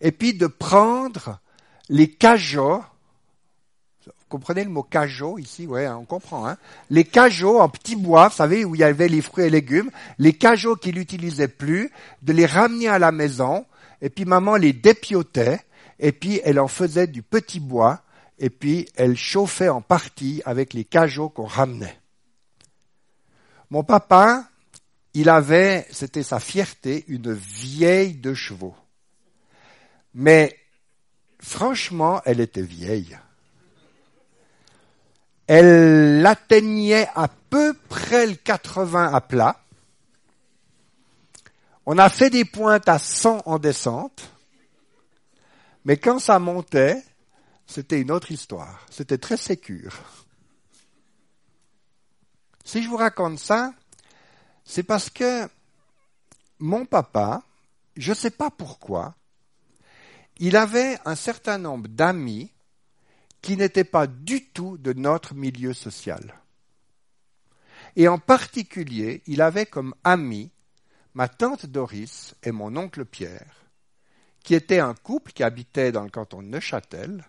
et 0.00 0.12
puis 0.12 0.34
de 0.34 0.46
prendre 0.46 1.38
les 1.88 2.10
cajots. 2.10 2.82
Vous 4.06 4.12
comprenez 4.28 4.64
le 4.64 4.70
mot 4.70 4.82
cajot 4.82 5.38
ici 5.38 5.66
Ouais, 5.66 5.86
hein, 5.86 5.98
on 6.00 6.04
comprend. 6.04 6.46
Hein 6.46 6.56
les 6.90 7.04
cajots 7.04 7.60
en 7.60 7.68
petits 7.68 7.96
bois, 7.96 8.28
vous 8.28 8.34
savez, 8.34 8.64
où 8.64 8.74
il 8.74 8.80
y 8.80 8.84
avait 8.84 9.08
les 9.08 9.22
fruits 9.22 9.46
et 9.46 9.50
légumes, 9.50 9.90
les 10.18 10.32
cajots 10.32 10.76
qu'il 10.76 10.96
n'utilisait 10.96 11.48
plus, 11.48 11.90
de 12.22 12.32
les 12.32 12.46
ramener 12.46 12.88
à 12.88 12.98
la 12.98 13.12
maison, 13.12 13.66
et 14.02 14.10
puis 14.10 14.24
maman 14.24 14.56
les 14.56 14.72
dépiotait, 14.72 15.60
et 15.98 16.12
puis 16.12 16.40
elle 16.44 16.60
en 16.60 16.68
faisait 16.68 17.06
du 17.06 17.22
petit 17.22 17.60
bois, 17.60 18.02
et 18.38 18.50
puis 18.50 18.88
elle 18.96 19.16
chauffait 19.16 19.68
en 19.68 19.80
partie 19.80 20.42
avec 20.44 20.74
les 20.74 20.84
cajots 20.84 21.28
qu'on 21.28 21.46
ramenait. 21.46 21.98
Mon 23.70 23.82
papa, 23.82 24.44
il 25.18 25.30
avait, 25.30 25.86
c'était 25.90 26.22
sa 26.22 26.38
fierté, 26.40 27.06
une 27.08 27.32
vieille 27.32 28.16
de 28.16 28.34
chevaux. 28.34 28.76
Mais 30.12 30.54
franchement, 31.40 32.20
elle 32.26 32.38
était 32.38 32.60
vieille. 32.60 33.18
Elle 35.46 36.24
atteignait 36.26 37.08
à 37.14 37.28
peu 37.28 37.72
près 37.88 38.26
le 38.26 38.34
80 38.34 39.14
à 39.14 39.20
plat. 39.22 39.64
On 41.86 41.96
a 41.96 42.10
fait 42.10 42.28
des 42.28 42.44
pointes 42.44 42.86
à 42.86 42.98
100 42.98 43.40
en 43.46 43.58
descente. 43.58 44.28
Mais 45.86 45.96
quand 45.96 46.18
ça 46.18 46.38
montait, 46.38 47.02
c'était 47.66 48.02
une 48.02 48.10
autre 48.10 48.32
histoire. 48.32 48.84
C'était 48.90 49.16
très 49.16 49.38
sécure. 49.38 49.94
Si 52.66 52.82
je 52.82 52.88
vous 52.90 52.98
raconte 52.98 53.38
ça, 53.38 53.72
c'est 54.66 54.82
parce 54.82 55.08
que 55.08 55.48
mon 56.58 56.84
papa, 56.84 57.42
je 57.96 58.10
ne 58.10 58.16
sais 58.16 58.30
pas 58.30 58.50
pourquoi, 58.50 59.14
il 60.38 60.56
avait 60.56 60.98
un 61.06 61.14
certain 61.14 61.56
nombre 61.56 61.88
d'amis 61.88 62.50
qui 63.40 63.56
n'étaient 63.56 63.84
pas 63.84 64.06
du 64.06 64.44
tout 64.44 64.76
de 64.76 64.92
notre 64.92 65.34
milieu 65.34 65.72
social. 65.72 66.34
Et 67.94 68.08
en 68.08 68.18
particulier, 68.18 69.22
il 69.26 69.40
avait 69.40 69.66
comme 69.66 69.94
amis 70.04 70.50
ma 71.14 71.28
tante 71.28 71.64
Doris 71.64 72.34
et 72.42 72.50
mon 72.50 72.76
oncle 72.76 73.06
Pierre, 73.06 73.64
qui 74.42 74.54
étaient 74.54 74.80
un 74.80 74.94
couple 74.94 75.32
qui 75.32 75.42
habitait 75.44 75.92
dans 75.92 76.02
le 76.02 76.10
canton 76.10 76.42
de 76.42 76.48
Neuchâtel, 76.48 77.24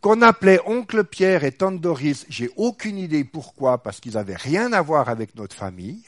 qu'on 0.00 0.22
appelait 0.22 0.60
oncle 0.64 1.04
Pierre 1.04 1.44
et 1.44 1.52
tante 1.52 1.80
Doris, 1.80 2.24
j'ai 2.28 2.50
aucune 2.56 2.98
idée 2.98 3.24
pourquoi, 3.24 3.82
parce 3.82 4.00
qu'ils 4.00 4.14
n'avaient 4.14 4.34
rien 4.34 4.72
à 4.72 4.80
voir 4.80 5.08
avec 5.08 5.34
notre 5.36 5.54
famille. 5.54 6.02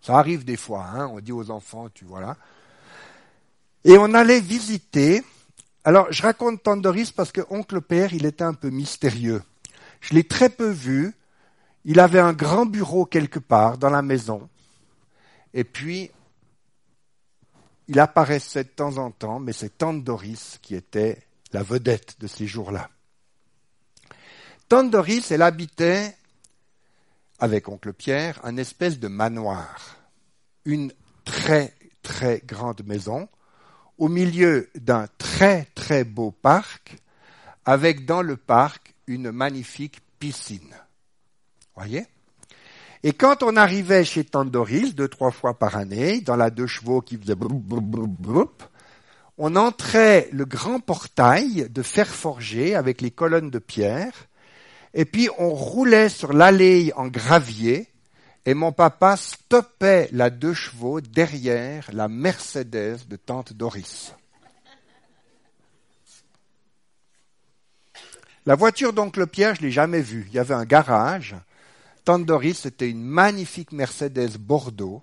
Ça 0.00 0.18
arrive 0.18 0.44
des 0.44 0.56
fois, 0.56 0.84
hein, 0.84 1.08
on 1.12 1.20
dit 1.20 1.32
aux 1.32 1.50
enfants, 1.50 1.88
tu 1.92 2.04
vois 2.04 2.20
là. 2.20 2.36
Et 3.84 3.96
on 3.98 4.14
allait 4.14 4.40
visiter. 4.40 5.22
Alors, 5.84 6.10
je 6.10 6.22
raconte 6.22 6.62
tante 6.62 6.82
Doris 6.82 7.10
parce 7.10 7.32
que 7.32 7.40
oncle 7.50 7.80
Pierre, 7.80 8.12
il 8.12 8.26
était 8.26 8.44
un 8.44 8.54
peu 8.54 8.70
mystérieux. 8.70 9.42
Je 10.00 10.14
l'ai 10.14 10.24
très 10.24 10.48
peu 10.48 10.70
vu. 10.70 11.14
Il 11.84 12.00
avait 12.00 12.20
un 12.20 12.32
grand 12.32 12.66
bureau 12.66 13.06
quelque 13.06 13.38
part 13.38 13.78
dans 13.78 13.90
la 13.90 14.02
maison. 14.02 14.48
Et 15.54 15.64
puis, 15.64 16.10
il 17.88 17.98
apparaissait 17.98 18.64
de 18.64 18.68
temps 18.68 18.98
en 18.98 19.10
temps, 19.10 19.40
mais 19.40 19.52
c'est 19.52 19.78
tante 19.78 20.04
Doris 20.04 20.58
qui 20.60 20.74
était 20.74 21.22
la 21.52 21.62
vedette 21.62 22.16
de 22.20 22.26
ces 22.26 22.46
jours-là. 22.46 22.90
Tante 24.68 24.90
Doris, 24.90 25.30
elle 25.30 25.42
habitait, 25.42 26.14
avec 27.38 27.68
oncle 27.68 27.92
Pierre, 27.92 28.40
un 28.44 28.56
espèce 28.56 28.98
de 28.98 29.08
manoir. 29.08 29.96
Une 30.64 30.92
très, 31.24 31.74
très 32.02 32.42
grande 32.46 32.84
maison, 32.84 33.28
au 33.96 34.08
milieu 34.08 34.68
d'un 34.74 35.06
très, 35.18 35.66
très 35.74 36.04
beau 36.04 36.30
parc, 36.30 36.96
avec 37.64 38.06
dans 38.06 38.22
le 38.22 38.36
parc 38.36 38.94
une 39.06 39.30
magnifique 39.30 40.00
piscine. 40.18 40.74
Voyez? 41.74 42.06
Et 43.02 43.12
quand 43.12 43.42
on 43.42 43.56
arrivait 43.56 44.04
chez 44.04 44.24
Tante 44.24 44.50
Doris, 44.50 44.94
deux, 44.94 45.08
trois 45.08 45.30
fois 45.30 45.58
par 45.58 45.76
année, 45.76 46.20
dans 46.20 46.36
la 46.36 46.50
deux 46.50 46.66
chevaux 46.66 47.00
qui 47.00 47.16
faisait 47.16 47.36
on 49.40 49.54
entrait 49.54 50.28
le 50.32 50.44
grand 50.44 50.80
portail 50.80 51.68
de 51.70 51.82
fer 51.82 52.08
forgé 52.08 52.74
avec 52.74 53.00
les 53.00 53.12
colonnes 53.12 53.50
de 53.50 53.60
pierre, 53.60 54.12
et 54.94 55.04
puis 55.04 55.28
on 55.38 55.50
roulait 55.50 56.08
sur 56.08 56.32
l'allée 56.32 56.92
en 56.96 57.06
gravier, 57.08 57.88
et 58.46 58.54
mon 58.54 58.72
papa 58.72 59.16
stoppait 59.16 60.08
la 60.12 60.30
deux 60.30 60.54
chevaux 60.54 61.00
derrière 61.00 61.90
la 61.92 62.08
Mercedes 62.08 63.06
de 63.06 63.16
tante 63.16 63.52
Doris. 63.52 64.14
La 68.46 68.54
voiture 68.54 68.94
d'oncle 68.94 69.26
Pierre, 69.26 69.56
je 69.56 69.60
l'ai 69.60 69.70
jamais 69.70 70.00
vue. 70.00 70.24
Il 70.28 70.34
y 70.34 70.38
avait 70.38 70.54
un 70.54 70.64
garage. 70.64 71.36
Tante 72.06 72.24
Doris, 72.24 72.60
c'était 72.60 72.88
une 72.88 73.02
magnifique 73.02 73.72
Mercedes 73.72 74.38
Bordeaux. 74.38 75.02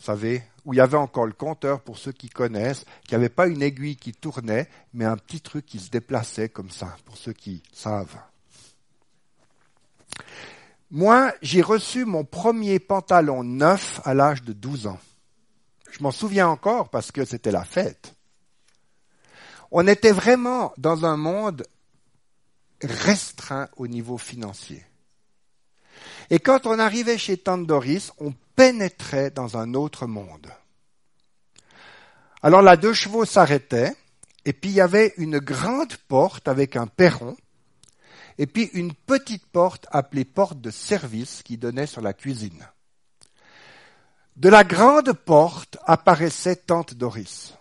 Vous 0.00 0.06
savez, 0.06 0.42
où 0.64 0.72
il 0.72 0.78
y 0.78 0.80
avait 0.80 0.96
encore 0.96 1.26
le 1.26 1.34
compteur 1.34 1.82
pour 1.82 1.98
ceux 1.98 2.12
qui 2.12 2.30
connaissent, 2.30 2.86
qui 3.06 3.12
n'avait 3.12 3.28
pas 3.28 3.46
une 3.46 3.60
aiguille 3.60 3.96
qui 3.96 4.12
tournait, 4.12 4.66
mais 4.94 5.04
un 5.04 5.18
petit 5.18 5.42
truc 5.42 5.66
qui 5.66 5.78
se 5.78 5.90
déplaçait 5.90 6.48
comme 6.48 6.70
ça, 6.70 6.96
pour 7.04 7.18
ceux 7.18 7.34
qui 7.34 7.62
savent. 7.70 8.16
Moi, 10.90 11.34
j'ai 11.42 11.60
reçu 11.60 12.06
mon 12.06 12.24
premier 12.24 12.78
pantalon 12.78 13.44
neuf 13.44 14.00
à 14.04 14.14
l'âge 14.14 14.42
de 14.42 14.54
12 14.54 14.86
ans. 14.86 14.98
Je 15.90 16.02
m'en 16.02 16.12
souviens 16.12 16.48
encore 16.48 16.88
parce 16.88 17.12
que 17.12 17.26
c'était 17.26 17.52
la 17.52 17.64
fête. 17.64 18.14
On 19.70 19.86
était 19.86 20.12
vraiment 20.12 20.72
dans 20.78 21.04
un 21.04 21.18
monde 21.18 21.66
restreint 22.82 23.68
au 23.76 23.86
niveau 23.86 24.16
financier. 24.16 24.82
Et 26.30 26.38
quand 26.38 26.66
on 26.66 26.78
arrivait 26.78 27.18
chez 27.18 27.36
Tante 27.36 27.66
Doris, 27.66 28.12
on 28.18 28.32
pénétrait 28.60 29.30
dans 29.30 29.56
un 29.56 29.72
autre 29.72 30.06
monde. 30.06 30.52
Alors 32.42 32.60
la 32.60 32.76
deux 32.76 32.92
chevaux 32.92 33.24
s'arrêtait, 33.24 33.96
et 34.44 34.52
puis 34.52 34.68
il 34.68 34.76
y 34.76 34.82
avait 34.82 35.14
une 35.16 35.38
grande 35.38 35.96
porte 35.96 36.46
avec 36.46 36.76
un 36.76 36.86
perron, 36.86 37.38
et 38.36 38.46
puis 38.46 38.68
une 38.74 38.92
petite 38.92 39.46
porte 39.46 39.86
appelée 39.90 40.26
porte 40.26 40.60
de 40.60 40.70
service 40.70 41.42
qui 41.42 41.56
donnait 41.56 41.86
sur 41.86 42.02
la 42.02 42.12
cuisine. 42.12 42.68
De 44.36 44.50
la 44.50 44.62
grande 44.62 45.14
porte 45.14 45.78
apparaissait 45.86 46.56
tante 46.56 46.92
Doris, 46.92 47.54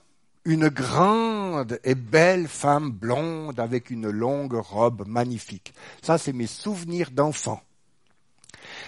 une 0.44 0.68
grande 0.68 1.80
et 1.86 1.96
belle 1.96 2.50
femme 2.50 2.92
blonde 2.92 3.62
avec 3.62 3.90
une 3.90 4.10
longue 4.10 4.56
robe 4.56 5.08
magnifique. 5.08 5.74
Ça, 6.02 6.18
c'est 6.18 6.34
mes 6.34 6.48
souvenirs 6.48 7.12
d'enfant. 7.12 7.62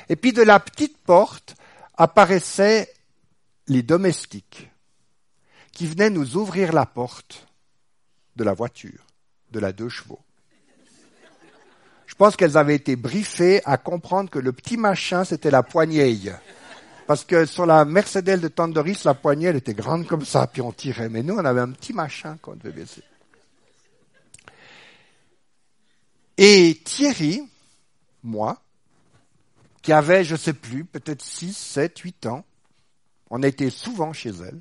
Et 0.10 0.18
puis 0.18 0.34
de 0.34 0.42
la 0.42 0.60
petite 0.60 0.98
porte 0.98 1.56
apparaissaient 2.02 2.92
les 3.68 3.84
domestiques 3.84 4.72
qui 5.72 5.86
venaient 5.86 6.10
nous 6.10 6.36
ouvrir 6.36 6.74
la 6.74 6.88
porte 6.88 7.48
de 8.36 8.44
la 8.44 8.54
voiture, 8.54 9.06
de 9.52 9.60
la 9.60 9.72
deux 9.72 9.88
chevaux. 9.88 10.20
Je 12.08 12.16
pense 12.16 12.36
qu'elles 12.36 12.58
avaient 12.58 12.76
été 12.76 12.96
briefées 12.96 13.62
à 13.66 13.78
comprendre 13.78 14.32
que 14.32 14.40
le 14.40 14.52
petit 14.52 14.78
machin, 14.78 15.24
c'était 15.24 15.52
la 15.52 15.62
poignée. 15.62 16.20
Parce 17.06 17.24
que 17.24 17.46
sur 17.46 17.68
la 17.68 17.86
Mercedes 17.86 18.40
de 18.40 18.48
Tandoris, 18.48 19.04
la 19.04 19.14
poignée, 19.14 19.48
elle 19.48 19.58
était 19.58 19.76
grande 19.76 20.08
comme 20.08 20.26
ça, 20.26 20.48
puis 20.48 20.64
on 20.64 20.72
tirait. 20.72 21.08
Mais 21.08 21.22
nous, 21.22 21.36
on 21.36 21.46
avait 21.46 21.62
un 21.62 21.72
petit 21.72 21.94
machin 21.94 22.36
qu'on 22.42 22.56
devait 22.56 22.72
baisser. 22.72 23.04
Et 26.38 26.82
Thierry, 26.84 27.48
moi, 28.24 28.60
qui 29.82 29.94
avait, 29.94 30.24
je 30.24 30.36
sais 30.36 30.54
plus, 30.54 30.86
peut-être 30.86 31.22
6, 31.22 31.56
7, 31.56 31.98
8 31.98 32.26
ans, 32.28 32.46
on 33.30 33.42
était 33.44 33.70
souvent 33.70 34.14
chez 34.14 34.30
elle, 34.30 34.60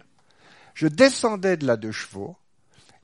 je 0.75 0.87
descendais 0.87 1.57
de 1.57 1.67
la 1.67 1.77
deux 1.77 1.93
chevaux 1.93 2.37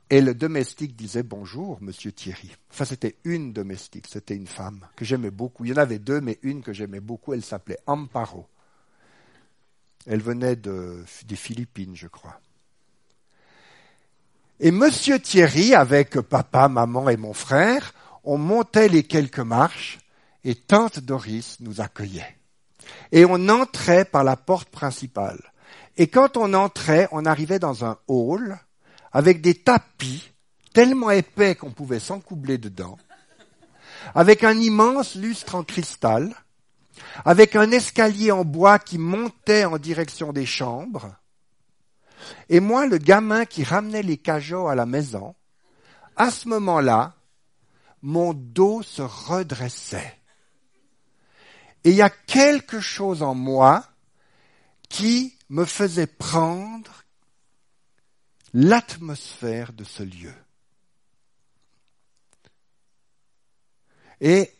et 0.08 0.20
le 0.20 0.34
domestique 0.34 0.94
disait 0.94 1.24
bonjour, 1.24 1.78
monsieur 1.80 2.12
Thierry. 2.12 2.54
Enfin, 2.70 2.84
c'était 2.84 3.16
une 3.24 3.52
domestique, 3.52 4.06
c'était 4.08 4.36
une 4.36 4.46
femme 4.46 4.86
que 4.94 5.04
j'aimais 5.04 5.32
beaucoup. 5.32 5.64
Il 5.64 5.70
y 5.70 5.74
en 5.74 5.78
avait 5.78 5.98
deux, 5.98 6.20
mais 6.20 6.38
une 6.42 6.62
que 6.62 6.72
j'aimais 6.72 7.00
beaucoup, 7.00 7.34
elle 7.34 7.42
s'appelait 7.42 7.80
Amparo. 7.86 8.46
Elle 10.06 10.22
venait 10.22 10.54
de, 10.54 11.04
des 11.26 11.34
Philippines, 11.34 11.96
je 11.96 12.06
crois. 12.06 12.38
Et 14.60 14.70
monsieur 14.70 15.18
Thierry, 15.18 15.74
avec 15.74 16.20
papa, 16.20 16.68
maman 16.68 17.10
et 17.10 17.16
mon 17.16 17.32
frère, 17.32 17.92
on 18.22 18.38
montait 18.38 18.88
les 18.88 19.02
quelques 19.02 19.40
marches 19.40 19.98
et 20.46 20.54
tante 20.54 21.00
Doris 21.00 21.58
nous 21.58 21.80
accueillait. 21.80 22.38
Et 23.10 23.24
on 23.24 23.48
entrait 23.48 24.04
par 24.04 24.22
la 24.22 24.36
porte 24.36 24.68
principale. 24.68 25.52
Et 25.96 26.06
quand 26.06 26.36
on 26.36 26.54
entrait, 26.54 27.08
on 27.10 27.26
arrivait 27.26 27.58
dans 27.58 27.84
un 27.84 27.98
hall 28.06 28.56
avec 29.10 29.40
des 29.40 29.54
tapis 29.54 30.30
tellement 30.72 31.10
épais 31.10 31.56
qu'on 31.56 31.72
pouvait 31.72 31.98
s'encoubler 31.98 32.58
dedans, 32.58 32.96
avec 34.14 34.44
un 34.44 34.56
immense 34.56 35.16
lustre 35.16 35.56
en 35.56 35.64
cristal, 35.64 36.32
avec 37.24 37.56
un 37.56 37.72
escalier 37.72 38.30
en 38.30 38.44
bois 38.44 38.78
qui 38.78 38.98
montait 38.98 39.64
en 39.64 39.78
direction 39.78 40.32
des 40.32 40.46
chambres, 40.46 41.12
Et 42.48 42.60
moi, 42.60 42.86
le 42.86 42.98
gamin 42.98 43.44
qui 43.44 43.64
ramenait 43.64 44.02
les 44.02 44.16
cajots 44.16 44.68
à 44.68 44.74
la 44.74 44.86
maison, 44.86 45.34
à 46.16 46.30
ce 46.30 46.48
moment-là, 46.48 47.14
mon 48.02 48.32
dos 48.32 48.82
se 48.82 49.02
redressait. 49.02 50.16
Et 51.86 51.90
il 51.90 51.96
y 51.96 52.02
a 52.02 52.10
quelque 52.10 52.80
chose 52.80 53.22
en 53.22 53.36
moi 53.36 53.88
qui 54.88 55.38
me 55.50 55.64
faisait 55.64 56.08
prendre 56.08 57.04
l'atmosphère 58.52 59.72
de 59.72 59.84
ce 59.84 60.02
lieu. 60.02 60.34
Et 64.20 64.52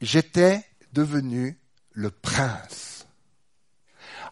j'étais 0.00 0.66
devenu 0.92 1.56
le 1.92 2.10
prince. 2.10 2.91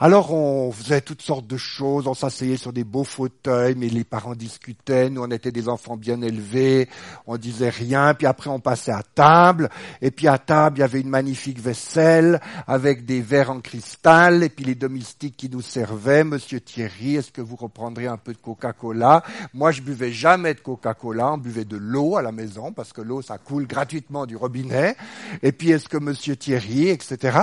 Alors 0.03 0.33
on 0.33 0.73
faisait 0.73 1.03
toutes 1.03 1.21
sortes 1.21 1.47
de 1.47 1.59
choses, 1.59 2.07
on 2.07 2.15
s'asseyait 2.15 2.57
sur 2.57 2.73
des 2.73 2.85
beaux 2.85 3.05
fauteuils, 3.05 3.75
mais 3.77 3.91
les 3.91 4.03
parents 4.03 4.35
discutaient, 4.35 5.11
nous 5.11 5.23
on 5.23 5.31
était 5.31 5.53
des 5.53 5.69
enfants 5.69 5.99
bien 5.99 6.23
élevés, 6.23 6.89
on 7.27 7.37
disait 7.37 7.69
rien, 7.69 8.15
puis 8.15 8.27
après 8.27 8.49
on 8.49 8.61
passait 8.61 8.93
à 8.93 9.03
table, 9.03 9.69
et 10.01 10.11
puis 10.11 10.27
à 10.27 10.39
table 10.39 10.79
il 10.79 10.81
y 10.81 10.85
avait 10.85 11.03
une 11.03 11.11
magnifique 11.11 11.61
vaisselle 11.61 12.41
avec 12.67 13.05
des 13.05 13.21
verres 13.21 13.51
en 13.51 13.61
cristal, 13.61 14.43
et 14.43 14.49
puis 14.49 14.65
les 14.65 14.75
domestiques 14.75 15.37
qui 15.37 15.51
nous 15.51 15.61
servaient, 15.61 16.25
Monsieur 16.25 16.63
Thierry, 16.63 17.17
est-ce 17.17 17.31
que 17.31 17.43
vous 17.43 17.57
reprendriez 17.57 18.09
un 18.09 18.17
peu 18.17 18.33
de 18.33 18.39
Coca-Cola? 18.39 19.23
Moi 19.53 19.71
je 19.71 19.83
buvais 19.83 20.13
jamais 20.13 20.55
de 20.55 20.61
Coca-Cola, 20.61 21.35
on 21.35 21.37
buvait 21.37 21.67
de 21.67 21.77
l'eau 21.77 22.17
à 22.17 22.23
la 22.23 22.33
maison, 22.33 22.73
parce 22.73 22.95
que 22.95 23.03
l'eau 23.03 23.21
ça 23.21 23.37
coule 23.37 23.67
gratuitement 23.67 24.25
du 24.25 24.37
robinet, 24.37 24.97
et 25.43 25.53
puis 25.53 25.73
est-ce 25.73 25.91
que 25.91 25.99
Monsieur 25.99 26.37
Thierry, 26.37 26.89
etc. 26.89 27.41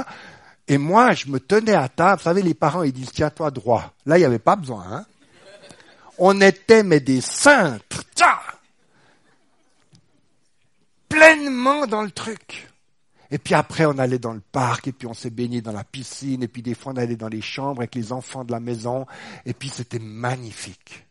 Et 0.68 0.78
moi, 0.78 1.14
je 1.14 1.28
me 1.28 1.40
tenais 1.40 1.74
à 1.74 1.88
table. 1.88 2.18
Vous 2.18 2.24
savez, 2.24 2.42
les 2.42 2.54
parents, 2.54 2.84
ils 2.84 2.92
disent, 2.92 3.12
tiens-toi 3.12 3.52
droit. 3.52 3.94
Là, 4.06 4.18
il 4.18 4.22
n'y 4.22 4.26
avait 4.26 4.40
pas 4.40 4.56
besoin. 4.56 4.86
Hein 4.92 5.06
On 6.18 6.42
était, 6.42 6.84
mais 6.84 7.00
des 7.00 7.22
saints. 7.22 7.80
Pleinement 11.10 11.88
dans 11.88 12.02
le 12.02 12.12
truc. 12.12 12.68
Et 13.32 13.38
puis 13.38 13.54
après, 13.54 13.86
on 13.86 13.98
allait 13.98 14.20
dans 14.20 14.34
le 14.34 14.42
parc, 14.52 14.88
et 14.88 14.92
puis 14.92 15.08
on 15.08 15.14
s'est 15.14 15.30
baigné 15.30 15.62
dans 15.62 15.72
la 15.72 15.84
piscine, 15.84 16.44
et 16.44 16.48
puis 16.48 16.62
des 16.62 16.76
fois, 16.76 16.94
on 16.94 16.98
allait 16.98 17.16
dans 17.16 17.28
les 17.28 17.42
chambres 17.42 17.82
avec 17.82 17.96
les 17.96 18.12
enfants 18.12 18.44
de 18.44 18.52
la 18.52 18.60
maison, 18.60 19.06
et 19.46 19.54
puis 19.54 19.70
c'était 19.70 20.00
magnifique. 20.00 21.06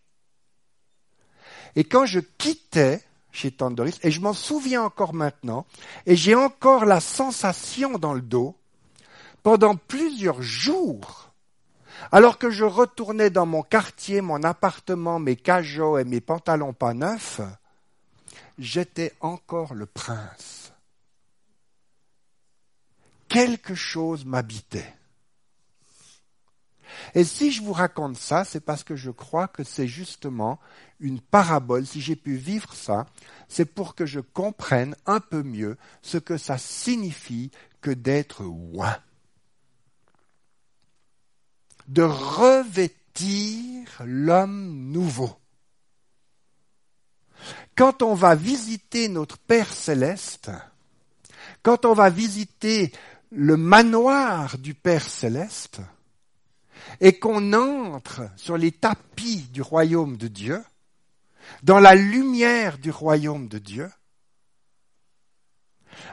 Et 1.74 1.84
quand 1.84 2.06
je 2.06 2.20
quittais 2.20 3.02
chez 3.32 3.50
Tandoris, 3.50 3.98
et 4.02 4.10
je 4.10 4.20
m'en 4.20 4.32
souviens 4.32 4.82
encore 4.82 5.12
maintenant, 5.12 5.66
et 6.06 6.16
j'ai 6.16 6.34
encore 6.34 6.86
la 6.86 7.00
sensation 7.00 7.98
dans 7.98 8.14
le 8.14 8.22
dos, 8.22 8.56
pendant 9.46 9.76
plusieurs 9.76 10.42
jours, 10.42 11.30
alors 12.10 12.36
que 12.36 12.50
je 12.50 12.64
retournais 12.64 13.30
dans 13.30 13.46
mon 13.46 13.62
quartier, 13.62 14.20
mon 14.20 14.42
appartement, 14.42 15.20
mes 15.20 15.36
cajots 15.36 15.98
et 15.98 16.04
mes 16.04 16.20
pantalons 16.20 16.72
pas 16.72 16.94
neufs, 16.94 17.40
j'étais 18.58 19.14
encore 19.20 19.74
le 19.74 19.86
prince. 19.86 20.72
Quelque 23.28 23.76
chose 23.76 24.24
m'habitait. 24.24 24.92
Et 27.14 27.22
si 27.22 27.52
je 27.52 27.62
vous 27.62 27.72
raconte 27.72 28.16
ça, 28.16 28.42
c'est 28.42 28.58
parce 28.58 28.82
que 28.82 28.96
je 28.96 29.12
crois 29.12 29.46
que 29.46 29.62
c'est 29.62 29.86
justement 29.86 30.58
une 30.98 31.20
parabole. 31.20 31.86
Si 31.86 32.00
j'ai 32.00 32.16
pu 32.16 32.34
vivre 32.34 32.74
ça, 32.74 33.06
c'est 33.46 33.64
pour 33.64 33.94
que 33.94 34.06
je 34.06 34.18
comprenne 34.18 34.96
un 35.06 35.20
peu 35.20 35.44
mieux 35.44 35.76
ce 36.02 36.18
que 36.18 36.36
ça 36.36 36.58
signifie 36.58 37.52
que 37.80 37.92
d'être 37.92 38.42
oint 38.74 38.98
de 41.88 42.02
revêtir 42.02 43.88
l'homme 44.04 44.90
nouveau. 44.90 45.36
Quand 47.76 48.02
on 48.02 48.14
va 48.14 48.34
visiter 48.34 49.08
notre 49.08 49.38
Père 49.38 49.72
céleste, 49.72 50.50
quand 51.62 51.84
on 51.84 51.94
va 51.94 52.10
visiter 52.10 52.92
le 53.30 53.56
manoir 53.56 54.58
du 54.58 54.74
Père 54.74 55.08
céleste, 55.08 55.80
et 57.00 57.18
qu'on 57.18 57.52
entre 57.52 58.28
sur 58.36 58.56
les 58.56 58.72
tapis 58.72 59.42
du 59.52 59.62
royaume 59.62 60.16
de 60.16 60.28
Dieu, 60.28 60.62
dans 61.62 61.80
la 61.80 61.94
lumière 61.94 62.78
du 62.78 62.90
royaume 62.90 63.48
de 63.48 63.58
Dieu, 63.58 63.90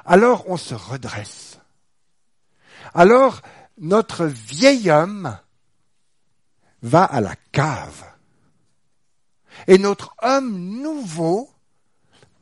alors 0.06 0.50
on 0.50 0.58
se 0.58 0.74
redresse. 0.74 1.60
Alors 2.94 3.42
notre 3.78 4.26
vieil 4.26 4.92
homme 4.92 5.38
va 6.84 7.06
à 7.06 7.22
la 7.22 7.36
cave. 7.52 8.04
Et 9.68 9.78
notre 9.78 10.16
homme 10.22 10.58
nouveau 10.82 11.50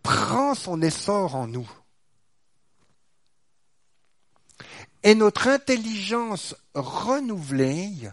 prend 0.04 0.56
son 0.56 0.82
essor 0.82 1.36
en 1.36 1.47
nous. 1.47 1.69
Et 5.04 5.15
notre 5.15 5.47
intelligence 5.47 6.56
renouvelée 6.73 8.10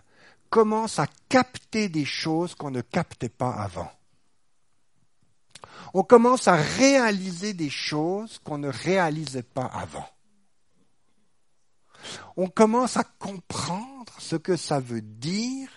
commence 0.50 0.98
à 0.98 1.06
capter 1.28 1.88
des 1.88 2.04
choses 2.04 2.54
qu'on 2.54 2.70
ne 2.70 2.80
captait 2.80 3.28
pas 3.28 3.50
avant. 3.50 3.90
On 5.94 6.02
commence 6.02 6.48
à 6.48 6.56
réaliser 6.56 7.54
des 7.54 7.70
choses 7.70 8.38
qu'on 8.44 8.58
ne 8.58 8.68
réalisait 8.68 9.42
pas 9.42 9.66
avant. 9.66 10.08
On 12.36 12.48
commence 12.48 12.96
à 12.96 13.04
comprendre 13.04 14.12
ce 14.18 14.36
que 14.36 14.56
ça 14.56 14.80
veut 14.80 15.00
dire 15.00 15.68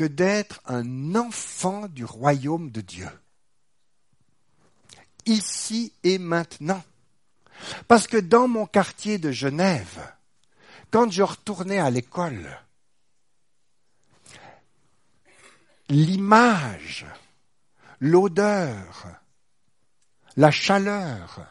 que 0.00 0.06
d'être 0.06 0.62
un 0.64 1.14
enfant 1.14 1.86
du 1.86 2.06
royaume 2.06 2.70
de 2.70 2.80
Dieu. 2.80 3.10
Ici 5.26 5.92
et 6.02 6.16
maintenant. 6.16 6.82
Parce 7.86 8.06
que 8.06 8.16
dans 8.16 8.48
mon 8.48 8.64
quartier 8.64 9.18
de 9.18 9.30
Genève, 9.30 10.00
quand 10.90 11.10
je 11.10 11.22
retournais 11.22 11.78
à 11.78 11.90
l'école, 11.90 12.48
l'image, 15.90 17.04
l'odeur, 18.00 19.06
la 20.38 20.50
chaleur, 20.50 21.44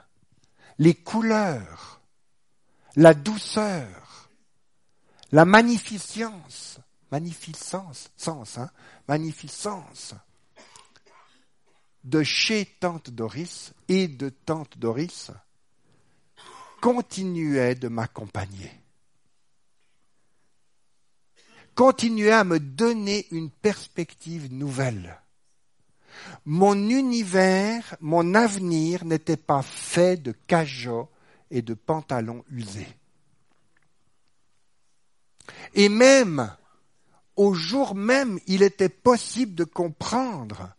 les 0.80 0.96
couleurs, 0.96 2.02
la 2.96 3.14
douceur, 3.14 4.32
la 5.32 5.46
magnificence 5.46 6.80
magnificence, 7.12 8.12
hein, 8.28 8.70
magnificence 9.08 10.16
de 12.04 12.24
chez 12.24 12.66
Tante 12.80 13.10
Doris 13.10 13.74
et 13.88 14.08
de 14.08 14.30
Tante 14.30 14.78
Doris 14.78 15.32
continuait 16.82 17.76
de 17.76 17.90
m'accompagner, 17.90 18.72
continuait 21.76 22.32
à 22.32 22.44
me 22.44 22.60
donner 22.60 23.28
une 23.32 23.50
perspective 23.50 24.54
nouvelle. 24.54 25.22
Mon 26.46 26.76
univers, 26.90 27.96
mon 28.00 28.34
avenir 28.34 29.06
n'était 29.06 29.38
pas 29.38 29.62
fait 29.62 30.18
de 30.18 30.32
cajots 30.32 31.10
et 31.52 31.62
de 31.62 31.74
pantalons 31.74 32.44
usés. 32.50 32.88
Et 35.74 35.90
même 35.90 36.56
au 37.40 37.54
jour 37.54 37.96
même, 37.96 38.38
il 38.48 38.64
était 38.64 38.90
possible 38.90 39.56
de 39.56 39.64
comprendre 39.64 40.74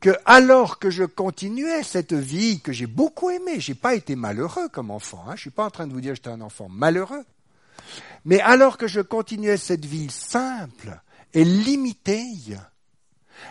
que 0.00 0.10
alors 0.26 0.78
que 0.78 0.90
je 0.90 1.04
continuais 1.04 1.82
cette 1.82 2.12
vie 2.12 2.60
que 2.60 2.72
j'ai 2.72 2.86
beaucoup 2.86 3.30
aimée, 3.30 3.58
j'ai 3.58 3.74
pas 3.74 3.94
été 3.94 4.14
malheureux 4.14 4.68
comme 4.68 4.90
enfant, 4.90 5.24
hein, 5.26 5.34
je 5.34 5.40
suis 5.40 5.50
pas 5.50 5.64
en 5.64 5.70
train 5.70 5.86
de 5.86 5.94
vous 5.94 6.02
dire 6.02 6.10
que 6.10 6.16
j'étais 6.16 6.28
un 6.28 6.42
enfant 6.42 6.68
malheureux, 6.68 7.24
mais 8.26 8.38
alors 8.40 8.76
que 8.76 8.86
je 8.86 9.00
continuais 9.00 9.56
cette 9.56 9.86
vie 9.86 10.10
simple 10.10 11.00
et 11.32 11.42
limitée, 11.42 12.22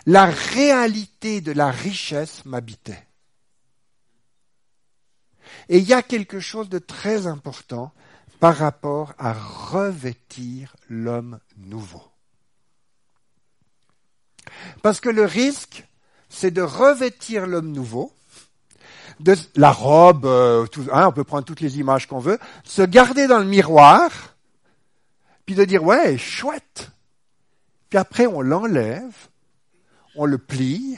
la 0.06 0.26
réalité 0.26 1.42
de 1.42 1.54
la 1.54 1.72
richesse 1.72 2.46
m'habitait. 2.46 3.08
Et 5.70 5.80
il 5.80 5.86
y 5.86 5.94
a 5.94 6.04
quelque 6.04 6.40
chose 6.40 6.70
de 6.70 6.78
très 6.78 7.26
important 7.26 7.92
par 8.40 8.58
rapport 8.58 9.16
à 9.18 9.34
revêtir 9.34 10.76
l'homme 10.88 11.40
nouveau. 11.58 12.11
Parce 14.82 15.00
que 15.00 15.10
le 15.10 15.26
risque, 15.26 15.86
c'est 16.30 16.52
de 16.52 16.62
revêtir 16.62 17.48
l'homme 17.48 17.72
nouveau, 17.72 18.14
de 19.20 19.36
la 19.56 19.72
robe, 19.72 20.26
euh, 20.26 20.66
hein, 20.92 21.08
on 21.08 21.12
peut 21.12 21.24
prendre 21.24 21.46
toutes 21.46 21.62
les 21.62 21.80
images 21.80 22.08
qu'on 22.08 22.20
veut, 22.20 22.40
se 22.64 22.82
garder 22.82 23.28
dans 23.28 23.40
le 23.40 23.46
miroir, 23.46 24.36
puis 25.46 25.56
de 25.56 25.64
dire 25.66 25.84
ouais, 25.84 26.18
chouette. 26.18 26.92
Puis 27.90 28.00
après 28.00 28.26
on 28.26 28.42
l'enlève, 28.42 29.16
on 30.16 30.26
le 30.26 30.38
plie, 30.38 30.98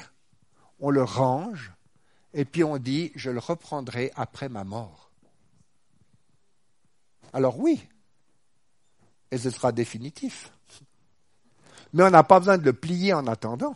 on 0.79 0.89
le 0.89 1.03
range, 1.03 1.71
et 2.33 2.45
puis 2.45 2.63
on 2.63 2.77
dit 2.77 3.11
je 3.15 3.29
le 3.29 3.39
reprendrai 3.39 4.11
après 4.15 4.49
ma 4.49 4.63
mort. 4.63 5.09
Alors 7.33 7.59
oui, 7.59 7.85
et 9.31 9.37
ce 9.37 9.49
sera 9.49 9.71
définitif. 9.71 10.51
Mais 11.93 12.03
on 12.03 12.09
n'a 12.09 12.23
pas 12.23 12.39
besoin 12.39 12.57
de 12.57 12.65
le 12.65 12.73
plier 12.73 13.13
en 13.13 13.27
attendant. 13.27 13.75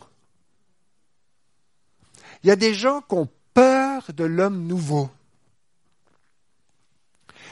Il 2.42 2.48
y 2.48 2.50
a 2.50 2.56
des 2.56 2.74
gens 2.74 3.00
qui 3.00 3.14
ont 3.14 3.28
peur 3.54 4.04
de 4.14 4.24
l'homme 4.24 4.66
nouveau. 4.66 5.10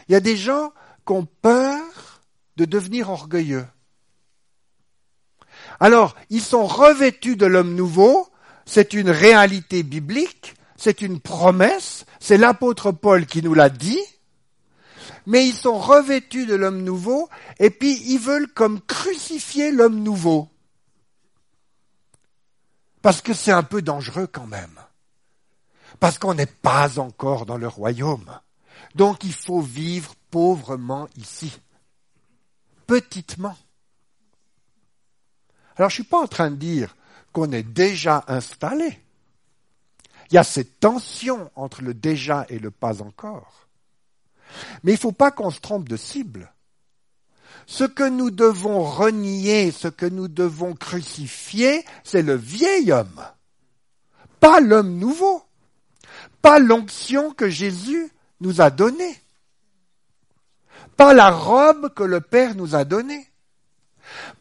Il 0.08 0.12
y 0.12 0.16
a 0.16 0.20
des 0.20 0.36
gens 0.36 0.72
qui 1.06 1.12
ont 1.12 1.26
peur 1.42 2.20
de 2.56 2.64
devenir 2.64 3.10
orgueilleux. 3.10 3.66
Alors, 5.80 6.14
ils 6.30 6.42
sont 6.42 6.66
revêtus 6.66 7.36
de 7.36 7.46
l'homme 7.46 7.74
nouveau, 7.74 8.28
c'est 8.64 8.94
une 8.94 9.10
réalité 9.10 9.82
biblique, 9.82 10.54
c'est 10.76 11.02
une 11.02 11.20
promesse, 11.20 12.06
c'est 12.20 12.38
l'apôtre 12.38 12.92
Paul 12.92 13.26
qui 13.26 13.42
nous 13.42 13.54
l'a 13.54 13.68
dit, 13.68 14.00
mais 15.26 15.46
ils 15.46 15.54
sont 15.54 15.78
revêtus 15.78 16.46
de 16.46 16.54
l'homme 16.54 16.82
nouveau, 16.82 17.28
et 17.58 17.70
puis 17.70 18.00
ils 18.06 18.18
veulent 18.18 18.52
comme 18.52 18.80
crucifier 18.80 19.70
l'homme 19.70 20.02
nouveau. 20.02 20.48
Parce 23.06 23.22
que 23.22 23.34
c'est 23.34 23.52
un 23.52 23.62
peu 23.62 23.82
dangereux 23.82 24.26
quand 24.26 24.48
même. 24.48 24.80
Parce 26.00 26.18
qu'on 26.18 26.34
n'est 26.34 26.44
pas 26.44 26.98
encore 26.98 27.46
dans 27.46 27.56
le 27.56 27.68
royaume. 27.68 28.28
Donc 28.96 29.22
il 29.22 29.32
faut 29.32 29.60
vivre 29.60 30.16
pauvrement 30.28 31.06
ici. 31.16 31.56
Petitement. 32.88 33.56
Alors 35.76 35.88
je 35.88 36.00
ne 36.00 36.02
suis 36.02 36.10
pas 36.10 36.20
en 36.20 36.26
train 36.26 36.50
de 36.50 36.56
dire 36.56 36.96
qu'on 37.32 37.52
est 37.52 37.62
déjà 37.62 38.24
installé. 38.26 39.00
Il 40.32 40.34
y 40.34 40.38
a 40.38 40.42
cette 40.42 40.80
tension 40.80 41.48
entre 41.54 41.82
le 41.82 41.94
déjà 41.94 42.44
et 42.48 42.58
le 42.58 42.72
pas 42.72 43.02
encore. 43.02 43.68
Mais 44.82 44.90
il 44.90 44.96
ne 44.96 45.00
faut 45.00 45.12
pas 45.12 45.30
qu'on 45.30 45.52
se 45.52 45.60
trompe 45.60 45.88
de 45.88 45.96
cible. 45.96 46.52
Ce 47.66 47.84
que 47.84 48.08
nous 48.08 48.30
devons 48.30 48.82
renier, 48.82 49.72
ce 49.72 49.88
que 49.88 50.06
nous 50.06 50.28
devons 50.28 50.74
crucifier, 50.74 51.84
c'est 52.04 52.22
le 52.22 52.36
vieil 52.36 52.92
homme, 52.92 53.24
pas 54.40 54.60
l'homme 54.60 54.96
nouveau, 54.96 55.42
pas 56.42 56.58
l'onction 56.58 57.32
que 57.32 57.48
Jésus 57.48 58.10
nous 58.40 58.60
a 58.60 58.70
donnée, 58.70 59.20
pas 60.96 61.12
la 61.12 61.30
robe 61.30 61.92
que 61.92 62.04
le 62.04 62.20
Père 62.20 62.54
nous 62.54 62.74
a 62.74 62.84
donnée 62.84 63.28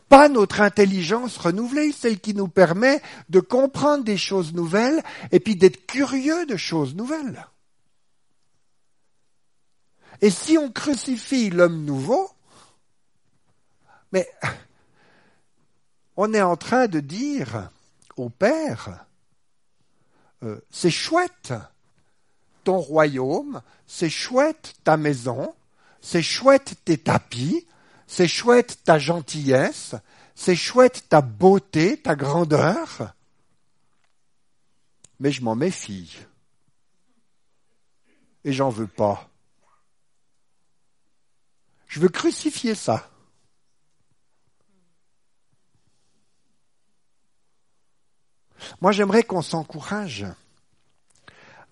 pas 0.10 0.30
notre 0.30 0.62
intelligence 0.62 1.38
renouvelée, 1.38 1.92
celle 1.92 2.20
qui 2.20 2.34
nous 2.34 2.48
permet 2.48 3.02
de 3.30 3.40
comprendre 3.40 4.04
des 4.04 4.18
choses 4.18 4.54
nouvelles 4.54 5.04
et 5.32 5.40
puis 5.40 5.56
d'être 5.56 5.86
curieux 5.88 6.46
de 6.46 6.58
choses 6.58 6.96
nouvelles. 6.96 7.48
Et 10.22 10.30
si 10.30 10.58
on 10.58 10.72
crucifie 10.72 11.50
l'homme 11.50 11.84
nouveau, 11.84 12.30
mais 14.12 14.30
on 16.18 16.34
est 16.34 16.42
en 16.42 16.56
train 16.56 16.88
de 16.88 17.00
dire 17.00 17.70
au 18.18 18.30
Père, 18.30 19.06
euh, 20.44 20.60
c'est 20.70 20.92
chouette 20.92 21.54
ton 22.64 22.78
royaume, 22.80 23.62
c'est 23.86 24.10
chouette 24.10 24.76
ta 24.84 24.98
maison, 24.98 25.54
c'est 26.02 26.24
chouette 26.24 26.76
tes 26.86 26.98
tapis, 26.98 27.68
c'est 28.08 28.28
chouette 28.28 28.80
ta 28.84 29.00
gentillesse, 29.00 29.96
c'est 30.36 30.56
chouette 30.56 31.06
ta 31.10 31.22
beauté, 31.22 31.98
ta 32.02 32.16
grandeur, 32.16 33.14
mais 35.20 35.32
je 35.32 35.42
m'en 35.42 35.56
méfie. 35.56 36.18
Et 38.44 38.54
j'en 38.54 38.70
veux 38.70 38.88
pas. 38.88 39.30
Je 41.88 42.00
veux 42.00 42.10
crucifier 42.10 42.76
ça. 42.76 43.10
Moi, 48.82 48.92
j'aimerais 48.92 49.24
qu'on 49.24 49.42
s'encourage 49.42 50.26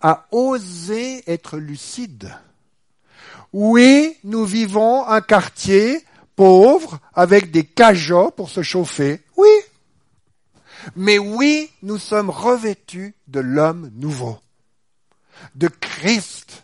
à 0.02 0.28
oser 0.32 1.24
être 1.32 1.58
lucide. 1.58 2.36
Oui, 3.54 4.18
nous 4.24 4.46
vivons 4.46 5.08
un 5.08 5.22
quartier 5.22 6.04
pauvres 6.36 7.00
avec 7.14 7.52
des 7.52 7.64
cajots 7.64 8.32
pour 8.32 8.50
se 8.50 8.62
chauffer. 8.62 9.22
Oui. 9.38 9.50
Mais 10.96 11.18
oui, 11.18 11.72
nous 11.82 11.98
sommes 11.98 12.30
revêtus 12.30 13.16
de 13.28 13.40
l'homme 13.40 13.92
nouveau, 13.96 14.38
de 15.56 15.68
Christ. 15.68 16.64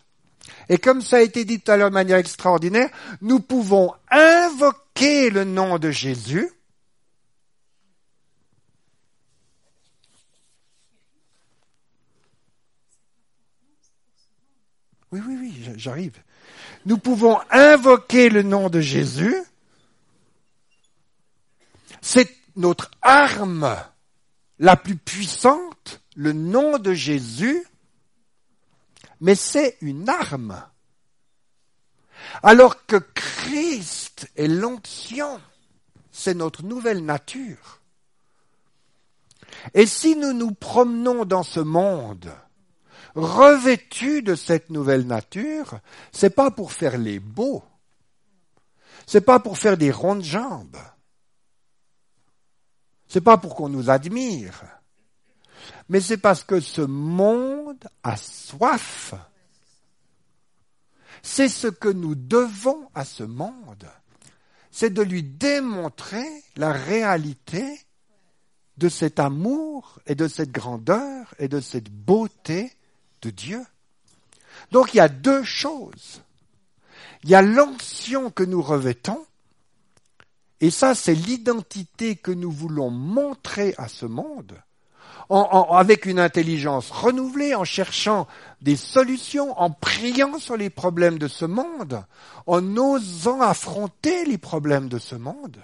Et 0.68 0.78
comme 0.78 1.02
ça 1.02 1.18
a 1.18 1.22
été 1.22 1.46
dit 1.46 1.60
tout 1.60 1.72
à 1.72 1.78
l'heure 1.78 1.90
de 1.90 1.94
manière 1.94 2.18
extraordinaire, 2.18 2.90
nous 3.22 3.40
pouvons 3.40 3.94
invoquer 4.12 5.30
le 5.30 5.44
nom 5.44 5.80
de 5.80 5.90
Jésus. 5.90 6.50
J'arrive. 15.78 16.18
Nous 16.86 16.98
pouvons 16.98 17.40
invoquer 17.52 18.30
le 18.30 18.44
nom 18.44 18.70
de 18.70 18.82
Jésus 18.82 19.36
c'est 22.02 22.36
notre 22.56 22.92
arme 23.02 23.78
la 24.58 24.76
plus 24.76 24.98
puissante, 24.98 26.02
le 26.16 26.34
nom 26.34 26.78
de 26.78 26.94
Jésus, 26.94 27.66
mais 29.22 29.36
c'est 29.36 29.78
une 29.82 30.10
arme. 30.10 30.64
Alors 32.44 32.86
que 32.86 32.98
Christ 32.98 34.30
est 34.36 34.48
l'onction, 34.48 35.40
c'est 36.12 36.34
notre 36.34 36.64
nouvelle 36.64 37.06
nature. 37.06 37.80
Et 39.74 39.86
si 39.86 40.16
nous 40.16 40.34
nous 40.34 40.52
promenons 40.52 41.26
dans 41.26 41.44
ce 41.44 41.60
monde, 41.60 42.32
revêtus 43.24 44.22
de 44.22 44.36
cette 44.36 44.70
nouvelle 44.70 45.06
nature, 45.06 45.80
c'est 46.12 46.30
pas 46.30 46.52
pour 46.52 46.72
faire 46.72 46.98
les 46.98 47.20
beaux, 47.20 47.64
c'est 49.08 49.22
pas 49.22 49.40
pour 49.40 49.58
faire 49.58 49.78
des 49.78 49.92
rondes 49.92 50.24
jambes, 50.24 50.78
c'est 53.08 53.22
pas 53.22 53.38
pour 53.38 53.56
qu'on 53.56 53.70
nous 53.70 53.90
admire, 53.90 54.64
mais 55.90 56.02
c'est 56.02 56.18
parce 56.18 56.44
que 56.44 56.60
ce 56.60 56.82
monde 56.82 57.88
a 58.04 58.16
soif. 58.16 59.14
C'est 61.22 61.50
ce 61.50 61.68
que 61.68 61.90
nous 61.90 62.16
devons 62.16 62.88
à 62.96 63.04
ce 63.04 63.24
monde. 63.24 63.90
C'est 64.72 64.94
de 64.94 65.02
lui 65.02 65.24
démontrer 65.24 66.26
la 66.56 66.72
réalité 66.72 67.80
de 68.78 68.88
cet 68.88 69.20
amour 69.20 70.00
et 70.06 70.16
de 70.16 70.28
cette 70.28 70.52
grandeur 70.52 71.34
et 71.38 71.50
de 71.50 71.60
cette 71.60 71.90
beauté 71.90 72.72
de 73.22 73.30
Dieu. 73.30 73.64
Donc 74.72 74.94
il 74.94 74.98
y 74.98 75.02
a 75.02 75.10
deux 75.10 75.44
choses. 75.44 76.22
Il 77.24 77.30
y 77.30 77.36
a 77.36 77.42
l'onction 77.42 78.32
que 78.32 78.44
nous 78.44 78.62
revêtons 78.62 79.26
et 80.62 80.72
ça, 80.72 80.94
c'est 80.94 81.14
l'identité 81.14 82.16
que 82.16 82.32
nous 82.32 82.52
voulons 82.52 82.90
montrer 82.90 83.74
à 83.78 83.88
ce 83.88 84.06
monde, 84.06 84.62
avec 85.30 86.06
une 86.06 86.20
intelligence 86.20 86.92
renouvelée, 86.92 87.56
en 87.56 87.64
cherchant 87.64 88.28
des 88.62 88.76
solutions, 88.76 89.58
en 89.60 89.70
priant 89.70 90.38
sur 90.38 90.58
les 90.58 90.70
problèmes 90.70 91.18
de 91.18 91.28
ce 91.28 91.46
monde, 91.46 92.04
en 92.46 92.76
osant 92.76 93.42
affronter 93.42 94.26
les 94.26 94.38
problèmes 94.38 94.90
de 94.90 95.00
ce 95.00 95.16
monde, 95.16 95.58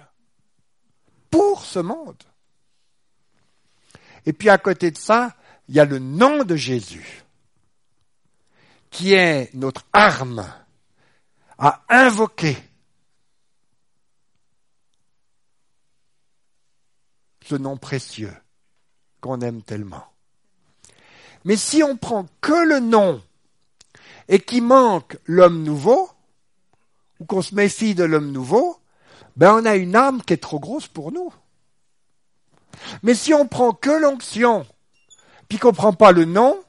pour 1.30 1.64
ce 1.64 1.80
monde. 1.80 2.22
Et 4.24 4.32
puis 4.32 4.48
à 4.48 4.56
côté 4.56 4.90
de 4.90 4.98
ça, 4.98 5.36
il 5.68 5.74
y 5.74 5.80
a 5.80 5.84
le 5.84 5.98
nom 5.98 6.42
de 6.44 6.56
Jésus, 6.56 7.24
qui 8.96 9.12
est 9.12 9.52
notre 9.52 9.84
arme 9.92 10.50
à 11.58 11.82
invoquer 11.90 12.56
ce 17.44 17.56
nom 17.56 17.76
précieux 17.76 18.34
qu'on 19.20 19.42
aime 19.42 19.60
tellement. 19.60 20.06
Mais 21.44 21.56
si 21.56 21.82
on 21.82 21.98
prend 21.98 22.26
que 22.40 22.66
le 22.66 22.80
nom 22.80 23.22
et 24.28 24.40
qu'il 24.40 24.62
manque 24.62 25.18
l'homme 25.26 25.62
nouveau, 25.62 26.08
ou 27.20 27.26
qu'on 27.26 27.42
se 27.42 27.54
méfie 27.54 27.94
de 27.94 28.04
l'homme 28.04 28.32
nouveau, 28.32 28.80
ben 29.36 29.56
on 29.56 29.66
a 29.66 29.76
une 29.76 29.94
âme 29.94 30.22
qui 30.22 30.32
est 30.32 30.38
trop 30.38 30.58
grosse 30.58 30.88
pour 30.88 31.12
nous. 31.12 31.34
Mais 33.02 33.14
si 33.14 33.34
on 33.34 33.46
prend 33.46 33.74
que 33.74 33.90
l'onction, 33.90 34.66
puis 35.50 35.58
qu'on 35.58 35.74
prend 35.74 35.92
pas 35.92 36.12
le 36.12 36.24
nom, 36.24 36.62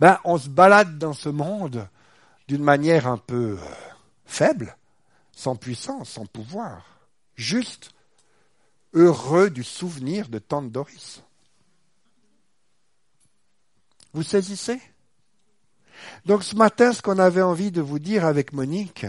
ben 0.00 0.18
on 0.24 0.38
se 0.38 0.48
balade 0.48 0.98
dans 0.98 1.12
ce 1.12 1.28
monde 1.28 1.88
d'une 2.46 2.62
manière 2.62 3.06
un 3.06 3.18
peu 3.18 3.58
euh, 3.60 3.66
faible, 4.24 4.76
sans 5.32 5.56
puissance, 5.56 6.10
sans 6.10 6.26
pouvoir, 6.26 6.84
juste 7.36 7.90
heureux 8.94 9.50
du 9.50 9.62
souvenir 9.62 10.28
de 10.28 10.38
Tante 10.38 10.70
Doris. 10.70 11.22
Vous 14.14 14.22
saisissez? 14.22 14.80
Donc 16.24 16.42
ce 16.42 16.56
matin, 16.56 16.92
ce 16.92 17.02
qu'on 17.02 17.18
avait 17.18 17.42
envie 17.42 17.70
de 17.70 17.80
vous 17.80 17.98
dire 17.98 18.24
avec 18.24 18.52
Monique, 18.52 19.06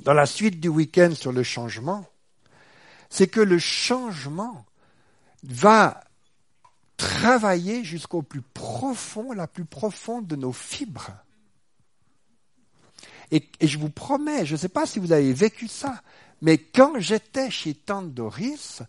dans 0.00 0.12
la 0.12 0.26
suite 0.26 0.60
du 0.60 0.68
week-end 0.68 1.14
sur 1.14 1.32
le 1.32 1.42
changement, 1.42 2.04
c'est 3.10 3.28
que 3.28 3.40
le 3.40 3.58
changement 3.58 4.64
va 5.42 6.04
travailler 6.98 7.84
jusqu'au 7.84 8.20
plus 8.20 8.42
profond, 8.42 9.32
la 9.32 9.46
plus 9.46 9.64
profonde 9.64 10.26
de 10.26 10.36
nos 10.36 10.52
fibres. 10.52 11.12
Et, 13.30 13.48
je 13.62 13.78
vous 13.78 13.88
promets, 13.88 14.44
je 14.44 14.52
ne 14.52 14.58
sais 14.58 14.68
pas 14.68 14.84
si 14.84 14.98
vous 14.98 15.12
avez 15.12 15.32
vécu 15.32 15.68
ça, 15.68 16.02
mais 16.42 16.58
quand 16.58 16.98
j'étais 16.98 17.50
chez 17.50 17.74
Tante 17.74 18.12
Doris, 18.12 18.82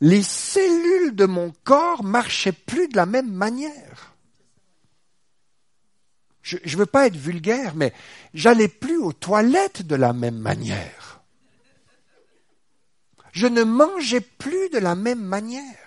les 0.00 0.22
cellules 0.22 1.16
de 1.16 1.24
mon 1.24 1.52
corps 1.64 2.04
marchaient 2.04 2.52
plus 2.52 2.88
de 2.88 2.96
la 2.96 3.06
même 3.06 3.32
manière. 3.32 4.14
Je 6.42 6.58
ne 6.62 6.76
veux 6.76 6.86
pas 6.86 7.06
être 7.06 7.16
vulgaire, 7.16 7.74
mais 7.74 7.94
j'allais 8.34 8.68
plus 8.68 8.98
aux 8.98 9.14
toilettes 9.14 9.86
de 9.86 9.94
la 9.94 10.12
même 10.12 10.36
manière. 10.36 11.22
Je 13.32 13.46
ne 13.46 13.64
mangeais 13.64 14.20
plus 14.20 14.68
de 14.68 14.78
la 14.78 14.94
même 14.94 15.22
manière. 15.22 15.83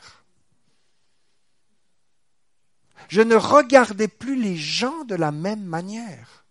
Je 3.10 3.22
ne 3.22 3.36
regardais 3.36 4.08
plus 4.08 4.36
les 4.42 4.58
gens 4.58 5.06
de 5.06 5.16
la 5.16 5.32
même 5.32 5.64
manière. 5.64 6.46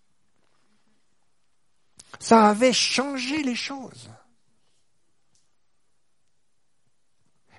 Ça 2.18 2.48
avait 2.48 2.72
changé 2.72 3.42
les 3.42 3.54
choses. 3.54 4.10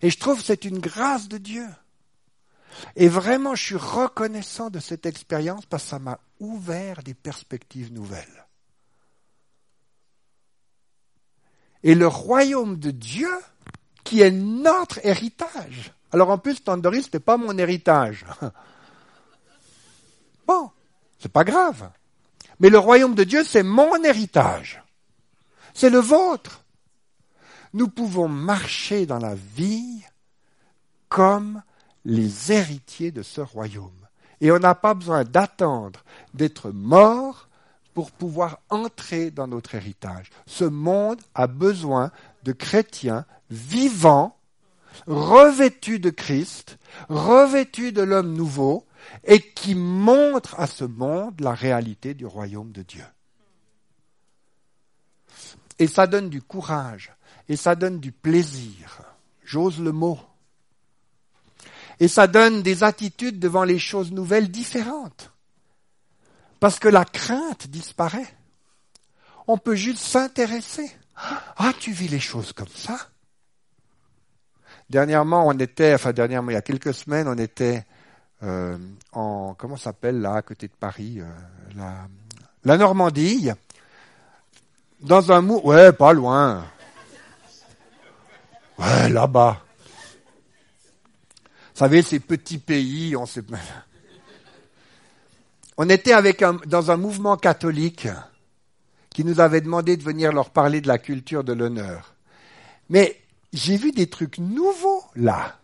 Et 0.02 0.10
je 0.10 0.18
trouve 0.18 0.40
que 0.40 0.46
c'est 0.46 0.66
une 0.66 0.80
grâce 0.80 1.28
de 1.28 1.38
Dieu. 1.38 1.68
Et 2.96 3.08
vraiment, 3.08 3.56
je 3.56 3.64
suis 3.64 3.76
reconnaissant 3.76 4.70
de 4.70 4.80
cette 4.80 5.06
expérience 5.06 5.66
parce 5.66 5.84
que 5.84 5.90
ça 5.90 6.00
m'a 6.00 6.20
ouvert 6.40 7.02
des 7.04 7.14
perspectives 7.14 7.92
nouvelles. 7.92 8.46
Et 11.84 11.96
le 11.96 12.08
royaume 12.08 12.78
de 12.78 12.92
Dieu, 12.92 13.32
qui 14.04 14.22
est 14.22 14.32
notre 14.32 15.06
héritage. 15.06 15.94
Alors 16.12 16.30
en 16.30 16.38
plus, 16.38 16.64
Tandoris, 16.64 17.06
ce 17.06 17.18
n'est 17.18 17.24
pas 17.24 17.38
mon 17.38 17.58
héritage. 17.58 18.26
Bon, 20.48 20.72
c'est 21.20 21.32
pas 21.32 21.44
grave. 21.44 21.92
Mais 22.60 22.70
le 22.70 22.80
royaume 22.80 23.16
de 23.16 23.24
Dieu, 23.24 23.44
c'est 23.44 23.64
mon 23.64 24.02
héritage. 24.04 24.82
C'est 25.74 25.90
le 25.90 26.00
vôtre. 26.00 26.64
Nous 27.74 27.90
pouvons 27.90 28.28
marcher 28.28 29.06
dans 29.06 29.20
la 29.20 29.36
vie 29.36 30.02
comme 31.10 31.62
les 32.06 32.52
héritiers 32.52 33.12
de 33.12 33.22
ce 33.22 33.42
royaume. 33.42 33.92
Et 34.42 34.52
on 34.52 34.60
n'a 34.60 34.76
pas 34.76 34.94
besoin 34.94 35.24
d'attendre 35.24 36.04
d'être 36.34 36.72
mort 36.72 37.48
pour 37.94 38.12
pouvoir 38.12 38.60
entrer 38.70 39.32
dans 39.32 39.48
notre 39.48 39.76
héritage. 39.76 40.30
Ce 40.46 40.64
monde 40.64 41.20
a 41.36 41.48
besoin 41.48 42.12
de 42.44 42.54
chrétiens 42.54 43.26
vivants, 43.50 44.38
revêtus 45.08 46.00
de 46.00 46.10
Christ, 46.10 46.78
revêtus 47.10 47.92
de 47.92 48.04
l'homme 48.04 48.34
nouveau, 48.34 48.87
et 49.24 49.42
qui 49.42 49.76
montrent 49.76 50.60
à 50.60 50.68
ce 50.68 50.84
monde 50.84 51.40
la 51.42 51.54
réalité 51.54 52.14
du 52.14 52.26
royaume 52.26 52.72
de 52.72 52.84
Dieu. 52.84 53.06
Et 55.80 55.88
ça 55.88 56.08
donne 56.08 56.30
du 56.30 56.42
courage, 56.42 57.14
et 57.50 57.56
ça 57.56 57.76
donne 57.76 58.00
du 58.00 58.12
plaisir. 58.12 59.02
J'ose 59.44 59.80
le 59.80 59.92
mot. 59.92 60.20
Et 62.00 62.08
ça 62.08 62.28
donne 62.28 62.62
des 62.62 62.84
attitudes 62.84 63.40
devant 63.40 63.64
les 63.64 63.80
choses 63.80 64.12
nouvelles 64.12 64.50
différentes. 64.50 65.32
Parce 66.60 66.80
que 66.80 66.88
la 66.88 67.06
crainte 67.06 67.68
disparaît. 67.68 68.28
On 69.48 69.58
peut 69.58 69.76
juste 69.76 70.00
s'intéresser. 70.00 70.92
Ah, 71.16 71.74
tu 71.80 71.92
vis 71.92 72.08
les 72.08 72.20
choses 72.20 72.54
comme 72.54 72.68
ça 72.68 72.98
Dernièrement, 74.90 75.48
on 75.48 75.58
était, 75.58 75.94
enfin 75.94 76.14
dernièrement, 76.14 76.52
il 76.52 76.54
y 76.54 76.58
a 76.58 76.62
quelques 76.62 76.94
semaines, 76.94 77.28
on 77.28 77.38
était 77.38 77.86
euh, 78.44 78.78
en, 79.14 79.56
comment 79.58 79.78
s'appelle 79.78 80.22
là, 80.22 80.36
à 80.36 80.42
côté 80.42 80.68
de 80.68 80.74
Paris, 80.74 81.20
euh, 81.20 81.26
la, 81.76 82.08
la 82.64 82.78
Normandie, 82.78 83.50
dans 85.02 85.32
un 85.32 85.42
mou, 85.42 85.62
ouais, 85.64 85.92
pas 85.92 86.14
loin. 86.14 86.66
Ouais, 88.78 89.10
là-bas. 89.10 89.64
Vous 91.74 91.80
savez, 91.80 92.02
ces 92.02 92.20
petits 92.20 92.58
pays, 92.58 93.16
on 93.16 93.26
sait 93.26 93.44
On 95.78 95.90
était 95.90 96.14
avec 96.14 96.42
un, 96.42 96.54
dans 96.66 96.92
un 96.92 96.98
mouvement 96.98 97.38
catholique 97.38 98.08
qui 99.10 99.24
nous 99.24 99.40
avait 99.40 99.62
demandé 99.62 99.98
de 99.98 100.04
venir 100.04 100.32
leur 100.32 100.52
parler 100.52 100.82
de 100.82 100.88
la 100.88 100.98
culture 101.00 101.44
de 101.44 101.54
l'honneur. 101.54 102.14
Mais 102.90 103.20
j'ai 103.54 103.78
vu 103.78 103.92
des 103.92 104.08
trucs 104.08 104.38
nouveaux 104.38 105.04
là. 105.16 105.58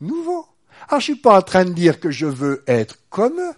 Nouveaux. 0.00 0.46
Alors 0.88 1.00
je 1.00 1.04
suis 1.04 1.16
pas 1.16 1.38
en 1.38 1.42
train 1.42 1.64
de 1.64 1.72
dire 1.72 2.00
que 2.00 2.10
je 2.10 2.26
veux 2.26 2.64
être 2.66 2.98
comme 3.10 3.38
eux. 3.38 3.54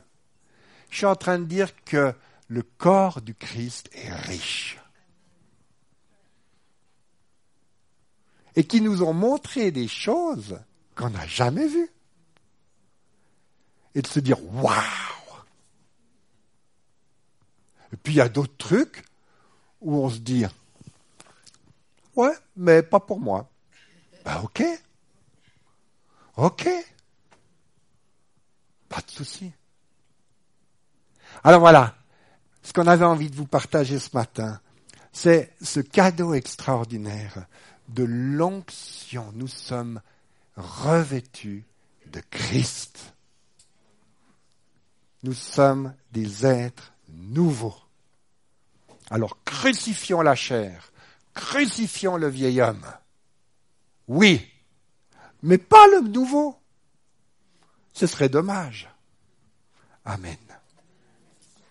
Je 0.91 0.99
suis 0.99 1.07
en 1.07 1.17
train 1.17 1.39
de 1.39 1.45
dire 1.45 1.73
que 1.85 2.15
le 2.49 2.63
corps 2.63 3.21
du 3.21 3.35
Christ 3.35 3.91
est 3.93 4.13
riche. 4.13 4.79
et 8.59 8.65
qui 8.65 8.81
nous 8.81 9.05
ont 9.05 9.13
montré 9.13 9.71
des 9.71 9.87
choses 9.87 10.59
qu'on 10.97 11.11
n'a 11.11 11.29
jamais 11.29 11.69
vues. 11.69 11.93
Et 13.95 14.03
de 14.03 14.07
se 14.09 14.19
dire, 14.19 14.37
waouh 14.53 14.75
Et 17.93 17.97
puis 17.97 18.15
il 18.15 18.17
y 18.17 18.21
a 18.21 18.29
d'autres 18.29 18.57
trucs 18.57 19.05
où 19.81 19.95
on 19.95 20.11
se 20.11 20.19
dit, 20.19 20.45
ouais, 22.17 22.35
mais 22.57 22.83
pas 22.83 22.99
pour 22.99 23.21
moi. 23.21 23.49
Ben 24.25 24.41
ok. 24.43 24.65
Ok. 26.39 26.69
Pas 28.89 29.01
de 29.01 29.11
souci. 29.11 29.53
Alors 31.43 31.59
voilà, 31.59 31.97
ce 32.63 32.73
qu'on 32.73 32.87
avait 32.87 33.05
envie 33.05 33.29
de 33.29 33.35
vous 33.35 33.47
partager 33.47 33.99
ce 33.99 34.11
matin, 34.15 34.61
c'est 35.13 35.53
ce 35.61 35.81
cadeau 35.81 36.35
extraordinaire 36.35 37.47
de 37.89 38.05
l'onction. 38.05 39.33
Nous 39.35 39.49
sommes 39.49 40.01
revêtus 40.57 41.65
de 42.07 42.23
Christ. 42.31 43.15
Nous 45.25 45.35
sommes 45.35 45.93
des 46.13 46.47
êtres 46.47 46.93
nouveaux. 47.09 47.77
Alors 49.11 49.43
crucifions 49.45 50.23
la 50.23 50.37
chair, 50.37 50.93
crucifions 51.35 52.17
le 52.17 52.29
vieil 52.29 52.63
homme. 52.63 52.87
Oui, 54.07 54.49
mais 55.43 55.59
pas 55.59 55.87
le 55.89 56.09
nouveau. 56.09 56.57
Ce 57.93 58.07
serait 58.07 58.29
dommage. 58.29 58.89
Amen. 60.05 60.37